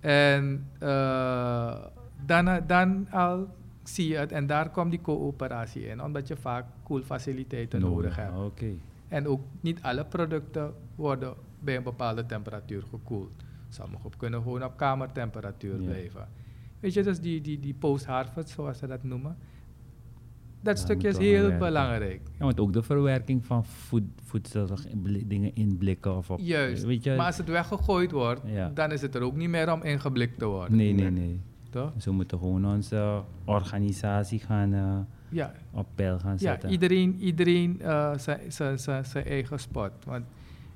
En 0.00 0.70
uh, 0.82 1.86
dan, 2.26 2.60
dan 2.66 3.10
al 3.10 3.48
zie 3.82 4.08
je 4.08 4.16
het, 4.16 4.32
en 4.32 4.46
daar 4.46 4.70
komt 4.70 4.90
die 4.90 5.00
coöperatie 5.00 5.86
in, 5.86 6.02
omdat 6.02 6.28
je 6.28 6.36
vaak 6.36 6.64
koelfaciliteiten 6.82 7.80
No, 7.80 7.88
nodig 7.88 8.16
hebt. 8.16 8.36
Okay. 8.38 8.78
En 9.08 9.26
ook 9.26 9.40
niet 9.60 9.82
alle 9.82 10.04
producten 10.04 10.72
worden 10.94 11.34
bij 11.60 11.76
een 11.76 11.82
bepaalde 11.82 12.26
temperatuur 12.26 12.82
gekoeld. 12.90 13.32
Sommige 13.68 14.08
kunnen 14.16 14.42
gewoon 14.42 14.64
op 14.64 14.76
kamertemperatuur 14.76 15.80
Ja. 15.80 15.84
blijven. 15.86 16.28
Weet 16.80 16.92
je, 16.94 17.02
dus 17.02 17.20
die, 17.20 17.40
die, 17.40 17.60
die 17.60 17.74
post-harvest, 17.74 18.48
zoals 18.48 18.78
ze 18.78 18.86
dat 18.86 19.02
noemen. 19.02 19.36
Dat 20.62 20.78
stukje 20.78 21.08
is 21.08 21.18
heel 21.18 21.56
belangrijk. 21.58 22.20
Ja, 22.38 22.44
want 22.44 22.60
ook 22.60 22.72
de 22.72 22.82
verwerking 22.82 23.44
van 23.46 23.64
voed, 23.64 24.02
voedsel, 24.24 24.68
dingen 25.26 25.54
in 25.54 25.76
blikken 25.78 26.16
of 26.16 26.30
op... 26.30 26.38
Juist. 26.42 26.84
Weet 26.84 27.04
je, 27.04 27.16
Maar 27.16 27.26
als 27.26 27.36
het 27.36 27.48
weggegooid 27.48 28.10
wordt, 28.10 28.40
Ja. 28.44 28.70
dan 28.74 28.92
is 28.92 29.00
het 29.02 29.14
er 29.14 29.22
ook 29.22 29.36
niet 29.36 29.48
meer 29.48 29.72
om 29.72 29.82
ingeblikt 29.82 30.38
te 30.38 30.46
worden. 30.46 30.76
nee, 30.76 30.92
nee, 30.92 31.10
nee. 31.10 31.40
Toch? 31.70 31.92
Dus 31.94 32.04
we 32.04 32.10
moeten 32.12 32.38
gewoon 32.38 32.66
onze 32.66 33.22
organisatie 33.44 34.38
gaan 34.38 34.74
eh, 34.74 34.98
Ja, 35.28 35.52
op 35.70 35.86
peil 35.94 36.18
gaan 36.18 36.32
ja 36.32 36.36
zetten. 36.38 36.70
iedereen, 36.70 37.16
iedereen 37.20 37.80
eh, 37.80 38.18
zijn- 38.18 38.52
zijn- 38.52 38.78
zijn 38.78 39.04
zijn 39.04 39.24
eigen 39.26 39.58
spot. 39.58 39.90
Want 40.04 40.24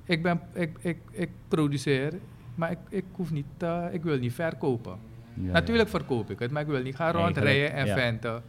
ik, 0.04 0.22
ben, 0.22 0.40
ik, 0.52 0.78
ik, 0.80 0.98
ik 1.10 1.28
produceer, 1.48 2.12
maar 2.54 2.70
ik, 2.70 2.78
ik, 2.88 3.04
hoef 3.12 3.30
niet, 3.32 3.44
eh, 3.58 3.84
ik 3.92 4.02
wil 4.02 4.18
niet 4.18 4.32
verkopen. 4.32 4.98
Ja, 5.34 5.52
Natuurlijk 5.52 5.88
verkoop 5.88 6.30
ik 6.30 6.38
het, 6.38 6.50
maar 6.50 6.62
ik 6.62 6.68
wil 6.68 6.82
niet 6.82 6.96
gaan 6.96 7.12
rondrijden 7.12 7.72
en 7.72 7.86
ja. 7.86 7.94
venten. 7.94 8.42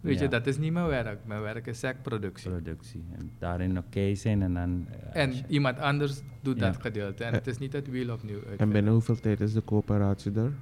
Weet 0.00 0.18
je, 0.18 0.24
Ja. 0.24 0.30
dat 0.30 0.46
is 0.46 0.58
niet 0.58 0.72
mijn 0.72 0.86
werk. 0.86 1.18
Mijn 1.26 1.40
werk 1.40 1.66
is 1.66 1.78
sectproductie. 1.78 2.50
Productie. 2.50 3.04
En 3.18 3.30
daarin 3.38 3.78
oké 3.78 4.14
zijn 4.14 4.42
en 4.42 4.54
dan... 4.54 4.86
En 5.12 5.32
iemand 5.48 5.78
anders 5.78 6.20
doet 6.40 6.58
Ja. 6.58 6.66
dat 6.70 6.80
gedeelte. 6.82 7.24
En 7.24 7.32
het 7.32 7.46
is 7.46 7.58
niet 7.58 7.72
het 7.72 7.88
wiel 7.90 8.12
opnieuw 8.12 8.38
En 8.56 8.70
binnen 8.70 8.92
hoeveel 8.92 9.20
tijd 9.20 9.40
is 9.40 9.52
de 9.52 9.64
coöperatie 9.64 10.32
er? 10.34 10.52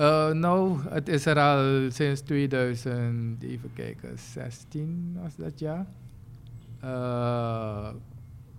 Eh, 0.00 0.30
nou, 0.30 0.80
het 0.88 1.08
is 1.08 1.26
er 1.26 1.38
al 1.38 1.90
sinds 1.90 2.20
2000, 2.20 3.42
even 3.42 3.72
kijken, 3.72 4.18
16 4.18 5.18
was 5.22 5.36
dat 5.36 5.58
ja. 5.58 5.86
Eh, 6.80 7.92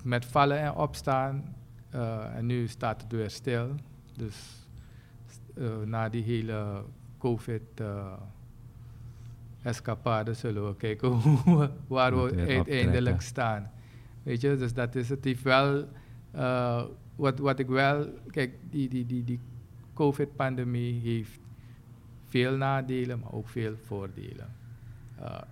met 0.03 0.25
vallen 0.25 0.59
en 0.59 0.73
opstaan. 0.73 1.55
Eh, 1.89 2.35
en 2.35 2.45
nu 2.45 2.67
staat 2.67 3.01
het 3.01 3.11
weer 3.11 3.29
stil. 3.29 3.67
Dus 4.17 4.67
na 5.85 6.09
die 6.09 6.23
hele 6.23 6.83
COVID 7.17 7.61
eh, 7.75 8.13
escapade 9.61 10.33
zullen 10.33 10.67
we 10.67 10.75
kijken 10.75 11.09
hoe, 11.43 11.69
waar 11.87 12.15
we 12.15 12.21
uiteindelijk 12.21 12.87
optrekken. 12.87 13.21
staan. 13.21 13.71
Weet 14.23 14.41
je, 14.41 14.57
dus 14.57 14.73
dat 14.73 14.95
is 14.95 15.09
het. 15.09 15.23
heeft 15.23 15.43
wel, 15.43 15.87
wat, 17.15 17.39
wat 17.39 17.59
ik 17.59 17.67
wel, 17.67 18.07
kijk, 18.31 18.53
die, 18.69 18.89
die, 18.89 19.05
die, 19.05 19.23
die 19.23 19.39
COVID-pandemie 20.05 20.99
heeft 21.01 21.39
veel 22.27 22.57
nadelen, 22.57 23.19
maar 23.19 23.31
ook 23.31 23.47
veel 23.47 23.75
voordelen. 23.77 24.49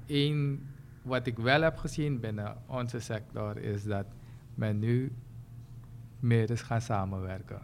Eén 0.07 0.67
wat 1.01 1.27
ik 1.27 1.37
wel 1.37 1.61
heb 1.61 1.77
gezien 1.77 2.19
binnen 2.19 2.57
onze 2.67 2.99
sector 2.99 3.57
is 3.57 3.83
dat 3.83 4.05
men 4.55 4.79
nu 4.79 5.11
meer 6.19 6.49
is 6.49 6.61
gaan 6.61 6.81
samenwerken. 6.81 7.61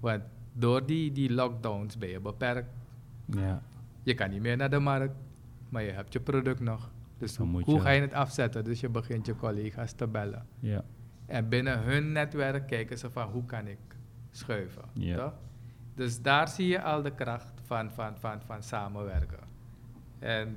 Want 0.00 0.22
door 0.52 0.86
die, 0.86 1.12
die 1.12 1.32
lockdowns 1.32 1.98
ben 1.98 2.08
je 2.08 2.20
beperkt. 2.20 2.68
ja, 3.26 3.62
Je 4.02 4.14
kan 4.14 4.30
niet 4.30 4.40
meer 4.42 4.56
naar 4.56 4.70
de 4.70 4.78
markt, 4.78 5.14
maar 5.68 5.82
je 5.82 5.90
hebt 5.90 6.12
je 6.12 6.20
product 6.20 6.60
nog. 6.60 6.90
Dus 7.18 7.36
Dan 7.36 7.48
hoe, 7.50 7.74
je- 7.74 7.80
ga 7.80 7.90
je 7.90 8.00
het 8.00 8.12
afzetten? 8.12 8.64
Dus 8.64 8.80
je 8.80 8.88
begint 8.88 9.26
je 9.26 9.36
collega's 9.36 9.92
te 9.92 10.06
bellen. 10.06 10.46
ja. 10.60 10.84
En 11.26 11.48
binnen 11.48 11.82
hun 11.82 12.12
netwerk 12.12 12.66
kijken 12.66 12.98
ze 12.98 13.10
van 13.10 13.28
hoe 13.30 13.44
kan 13.44 13.66
ik 13.66 13.78
schuiven. 14.36 14.82
Ja. 14.92 15.16
toch? 15.16 15.32
Dus 15.94 16.22
daar 16.22 16.48
zie 16.48 16.66
je 16.68 16.82
al 16.82 17.02
de 17.02 17.10
kracht 17.10 17.52
van, 17.62 17.90
van, 17.90 18.12
van, 18.18 18.40
van 18.46 18.62
samenwerken. 18.62 19.38
En 20.18 20.56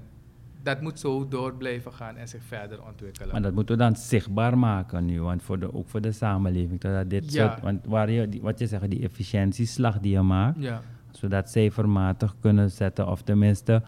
dat 0.63 0.81
moet 0.81 0.99
zo 0.99 1.27
door 1.27 1.53
blijven 1.55 1.93
gaan 1.93 2.15
en 2.15 2.27
zich 2.27 2.43
verder 2.43 2.83
ontwikkelen. 2.85 3.31
Maar 3.31 3.41
dat 3.41 3.53
moeten 3.53 3.77
we 3.77 3.83
dan 3.83 3.95
zichtbaar 3.95 4.57
maken 4.57 5.05
nu, 5.05 5.21
want 5.21 5.43
voor 5.43 5.59
de, 5.59 5.73
ook 5.73 5.87
voor 5.89 6.01
de 6.01 6.11
samenleving. 6.11 6.79
Dat 6.79 7.09
dit 7.09 7.33
Ja. 7.33 7.47
soort, 7.49 7.61
want 7.61 7.85
waar 7.85 8.09
je, 8.11 8.29
die, 8.29 8.41
wat 8.41 8.59
je 8.59 8.67
zegt, 8.67 8.89
die 8.89 9.03
efficiëntieslag 9.03 9.99
die 9.99 10.11
je 10.11 10.21
maakt, 10.21 10.57
ja, 10.61 10.81
zodat 11.11 11.49
cijfermatig 11.49 12.35
kunnen 12.39 12.71
zetten 12.71 13.07
of 13.07 13.21
tenminste 13.21 13.83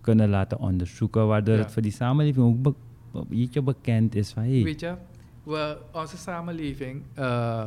kunnen 0.00 0.28
laten 0.28 0.58
onderzoeken, 0.58 1.26
waardoor 1.26 1.54
Ja. 1.54 1.60
het 1.62 1.72
voor 1.72 1.82
die 1.82 1.92
samenleving 1.92 2.46
ook 2.46 2.62
be, 2.62 2.74
be- 3.12 3.34
ietsje 3.34 3.62
bekend 3.62 4.14
is 4.14 4.32
van 4.32 4.42
hey, 4.42 4.62
weet 4.62 4.80
je, 4.80 4.94
we, 5.42 5.78
onze 5.92 6.16
samenleving 6.16 7.02
eh, 7.14 7.64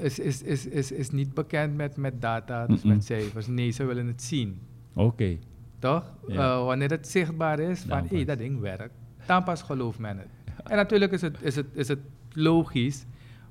is, 0.00 0.18
is, 0.18 0.42
is, 0.42 0.66
is, 0.66 0.92
is 0.92 1.10
niet 1.10 1.34
bekend 1.34 1.76
met, 1.76 1.96
met 1.96 2.20
data, 2.20 2.66
dus 2.66 2.82
Mm-mm. 2.82 2.96
met 2.96 3.04
cijfers. 3.04 3.46
Nee, 3.46 3.70
ze 3.70 3.84
willen 3.84 4.06
het 4.06 4.22
zien. 4.22 4.60
oké, 4.94 5.38
Toch? 5.78 6.12
Ja. 6.26 6.34
Eh, 6.34 6.64
wanneer 6.64 6.90
het 6.90 7.08
zichtbaar 7.08 7.58
is, 7.58 7.80
van 7.80 7.98
hé, 7.98 8.16
pas. 8.16 8.24
dat 8.24 8.38
ding 8.38 8.60
werkt, 8.60 8.94
dan 9.26 9.44
pas 9.44 9.62
gelooft 9.62 9.98
men 9.98 10.18
het. 10.18 10.28
En 10.64 10.76
natuurlijk 10.76 11.12
is 11.12 11.20
het, 11.22 11.36
is 11.42 11.56
het, 11.56 11.66
is 11.72 11.88
het 11.88 11.98
logisch, 12.32 13.04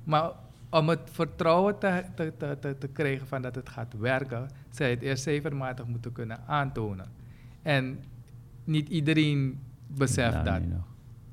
maar 0.04 0.30
om 0.70 0.88
het 0.88 1.00
vertrouwen 1.12 1.78
te, 1.78 2.04
te, 2.14 2.32
te, 2.36 2.56
te, 2.60 2.78
te 2.78 2.88
krijgen 2.88 3.26
van 3.26 3.42
dat 3.42 3.54
het 3.54 3.68
gaat 3.68 3.94
werken, 3.98 4.48
zou 4.70 4.88
je 4.88 4.94
het 4.94 5.04
eerst 5.04 5.22
cijfermatig 5.22 5.86
moeten 5.86 6.12
kunnen 6.12 6.40
aantonen. 6.46 7.08
En 7.62 7.98
niet 8.64 8.88
iedereen 8.88 9.58
beseft 9.86 10.34
Ja, 10.34 10.42
dat, 10.42 10.62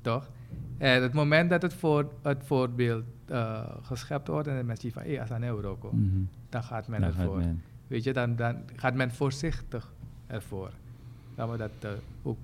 toch? 0.00 0.30
En 0.78 1.02
het 1.02 1.12
moment 1.12 1.50
dat 1.50 1.62
het, 1.62 1.74
voor, 1.74 2.08
het 2.22 2.42
voorbeeld 2.44 3.04
eh, 3.26 3.60
geschept 3.82 4.28
wordt 4.28 4.48
en 4.48 4.56
de 4.56 4.62
mensen 4.64 4.90
zien 4.90 5.02
van, 5.02 5.12
hé, 5.12 5.20
als 5.20 5.30
aan 5.30 5.42
euro 5.44 5.76
komt, 5.76 5.92
Mhm. 6.12 6.20
dan 6.48 6.62
gaat 6.62 6.88
men 6.88 7.00
Dan 7.00 7.12
gaat 7.12 7.20
ervoor. 7.20 7.36
men. 7.38 7.62
Weet 7.86 8.04
je, 8.04 8.12
dan, 8.12 8.36
dan 8.36 8.56
gaat 8.76 8.94
men 8.94 9.10
voorzichtig 9.10 9.92
ervoor. 10.26 10.70
Laten 11.34 11.52
we 11.52 11.58
dat 11.58 11.70
eh, 11.80 11.90
ook 12.22 12.36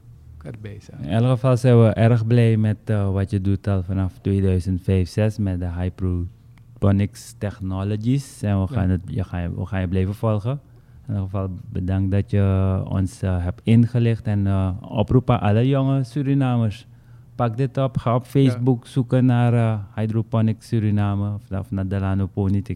erbij 0.43 0.79
zeggen. 0.81 1.05
In 1.07 1.11
elk 1.13 1.29
geval 1.31 1.57
zijn 1.57 1.81
we 1.83 1.87
erg 1.89 2.27
blij 2.27 2.57
met 2.57 2.77
eh, 2.85 3.13
wat 3.13 3.31
je 3.31 3.41
doet 3.41 3.67
al 3.69 3.83
vanaf 3.83 4.13
2005-6 4.19 5.39
met 5.39 5.59
de 5.61 5.69
Hyproponics 5.79 7.35
Technologies. 7.39 8.43
En 8.43 8.55
we 8.63 8.67
Ja. 8.71 8.81
gaan, 8.81 8.89
het, 8.89 9.01
je 9.07 9.25
gaan, 9.25 9.55
we 9.55 9.67
gaan 9.67 9.81
je 9.81 9.89
blijven 9.89 10.15
volgen. 10.15 10.61
In 11.09 11.15
elk 11.15 11.25
geval 11.25 11.51
bedankt 11.73 12.11
dat 12.11 12.31
je 12.31 12.83
ons 12.89 13.21
hebt 13.21 13.61
ingelicht 13.65 14.27
en 14.27 14.47
oproep 14.81 15.31
aan 15.31 15.41
alle 15.41 15.69
jonge 15.69 16.05
Surinamers. 16.05 16.87
Pak 17.35 17.57
dit 17.57 17.77
op, 17.79 17.97
ga 17.97 18.15
op 18.15 18.25
Facebook 18.25 18.87
zoeken 18.87 19.25
naar 19.25 19.55
eh, 19.55 19.79
Hydroponics 19.95 20.69
Suriname 20.69 21.35
of, 21.35 21.51
of 21.59 21.71
naar 21.71 21.89
Delano. 21.89 22.31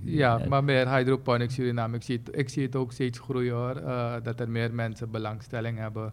Ja, 0.05 0.39
Eh, 0.39 0.47
maar 0.47 0.65
meer 0.65 0.95
hydroponics 0.95 1.55
Suriname. 1.55 1.97
Ik 1.97 2.03
zie, 2.03 2.21
het, 2.25 2.37
ik 2.39 2.49
zie 2.49 2.63
het 2.63 2.77
ook 2.77 2.93
steeds 2.93 3.19
groeien 3.19 3.55
hoor. 3.55 3.77
eh, 3.77 4.15
dat 4.23 4.41
er 4.41 4.51
meer 4.51 4.75
mensen 4.75 5.11
belangstelling 5.11 5.79
hebben. 5.79 6.13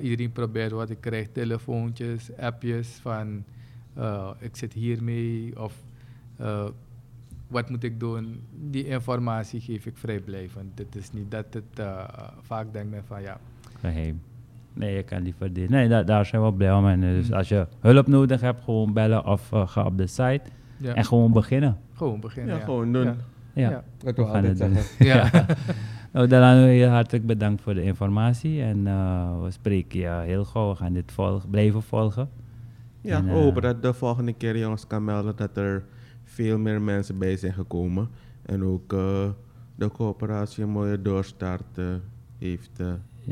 Iedereen 0.00 0.32
probeert 0.32 0.70
wat 0.70 0.90
ik 0.90 1.00
krijg. 1.00 1.28
Telefoontjes, 1.32 2.30
appjes 2.38 2.88
van 2.88 3.44
ik 4.38 4.56
zit 4.56 4.72
hiermee 4.72 5.60
of 5.62 5.74
wat 7.48 7.70
moet 7.70 7.84
ik 7.84 8.00
doen. 8.00 8.40
Die 8.70 8.86
informatie 8.86 9.60
geef 9.60 9.86
ik 9.86 9.96
vrijblijvend. 9.96 10.78
Het 10.78 10.96
is 10.96 11.12
niet 11.12 11.30
dat 11.30 11.46
het 11.50 11.86
vaak 12.42 12.72
denkt 12.72 12.90
men 12.90 13.04
van 13.04 13.22
ja, 13.22 13.40
geheim. 13.80 14.20
Nee, 14.80 14.94
je 14.96 15.02
kan 15.02 15.22
liever 15.22 15.52
dit. 15.52 15.68
Nee, 15.68 15.88
da- 15.88 16.02
daar 16.02 16.26
zijn 16.26 16.44
we 16.44 16.52
blij 16.52 16.72
om. 16.72 16.86
En, 16.88 17.00
dus 17.00 17.28
Mm. 17.28 17.34
als 17.34 17.48
je 17.48 17.66
hulp 17.80 18.06
nodig 18.06 18.40
hebt, 18.40 18.64
gewoon 18.64 18.92
bellen 18.92 19.26
of 19.26 19.52
eh, 19.52 19.68
ga 19.68 19.84
op 19.84 19.98
de 19.98 20.06
site 20.06 20.40
ja. 20.76 20.94
en 20.94 21.04
gewoon 21.04 21.32
beginnen. 21.32 21.76
gewoon 21.94 22.20
beginnen. 22.20 22.56
Ja, 22.56 22.64
gewoon 22.64 22.92
doen. 22.92 23.04
Ja. 23.04 23.14
Ja, 23.52 23.70
Ja. 23.70 23.84
Wat 24.04 24.16
we 24.16 24.22
we 24.22 24.28
gaan 24.28 24.44
het 24.44 24.60
altijd 24.60 24.74
doen. 24.74 24.82
zeggen. 24.82 25.06
Ja. 25.36 25.46
Nou, 26.12 26.26
Delano, 26.26 26.66
heel 26.66 26.88
hartelijk 26.88 27.26
bedankt 27.26 27.62
voor 27.62 27.74
de 27.74 27.82
informatie. 27.82 28.62
En 28.62 28.86
eh, 28.86 29.42
we 29.42 29.50
spreken 29.50 30.00
je 30.00 30.22
heel 30.24 30.44
gauw. 30.44 30.70
We 30.70 30.76
gaan 30.76 30.92
dit 30.92 31.12
volgen, 31.12 31.50
blijven 31.50 31.82
volgen. 31.82 32.28
Ja, 33.00 33.16
En, 33.16 33.24
we 33.24 33.30
eh, 33.30 33.36
hopen 33.36 33.62
dat 33.62 33.82
de 33.82 33.92
volgende 33.94 34.32
keer 34.32 34.56
je 34.56 34.68
ons 34.68 34.86
kan 34.86 35.04
melden 35.04 35.36
dat 35.36 35.56
er 35.56 35.84
veel 36.24 36.58
meer 36.58 36.82
mensen 36.82 37.18
bij 37.18 37.36
zijn 37.36 37.52
gekomen. 37.52 38.08
En 38.46 38.64
ook 38.64 38.92
eh, 38.92 39.28
de 39.74 39.90
coöperatie 39.90 40.62
een 40.64 40.70
mooie 40.70 41.02
doorstart 41.02 41.78
heeft. 42.38 42.80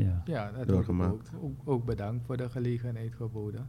Ja. 0.03 0.21
Ja, 0.25 0.51
dat 0.51 0.67
doorgemaakt. 0.67 1.31
ook. 1.35 1.43
ook. 1.43 1.61
Ook 1.63 1.85
bedankt 1.85 2.25
voor 2.25 2.37
de 2.37 2.49
gelegenheid 2.49 3.15
geboden. 3.15 3.67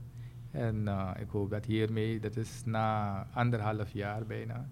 En 0.51 0.89
eh, 0.89 1.11
ik 1.21 1.29
hoop 1.29 1.51
dat 1.51 1.65
hiermee, 1.65 2.21
dat 2.21 2.37
is 2.37 2.63
na 2.65 3.27
anderhalf 3.35 3.93
jaar 3.93 4.27
bijna, 4.27 4.69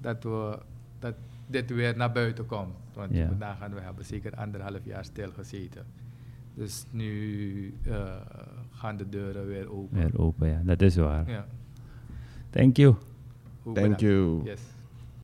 dat, 0.00 0.22
we, 0.22 0.58
dat 0.98 1.14
dit 1.46 1.70
weer 1.70 1.96
naar 1.96 2.12
buiten 2.12 2.46
komt. 2.46 2.74
Want 2.94 3.14
Ja. 3.16 3.26
moet 3.26 3.38
nagaan, 3.38 3.74
we 3.74 3.80
hebben 3.80 4.04
zeker 4.04 4.34
anderhalf 4.34 4.84
jaar 4.84 5.04
stilgezeten. 5.04 5.84
Dus 6.54 6.84
nu 6.90 7.74
eh, 7.82 8.16
gaan 8.70 8.96
de 8.96 9.08
deuren 9.08 9.46
weer 9.46 9.72
open. 9.72 9.98
Weer 9.98 10.18
open, 10.18 10.48
ja. 10.48 10.60
Dat 10.64 10.82
is 10.82 10.96
waar. 10.96 11.30
Ja. 11.30 11.46
Thank 12.50 12.76
you. 12.76 12.94
Thank 13.62 13.74
bedankt. 13.74 14.00
you. 14.00 14.40
Yes. 14.44 14.60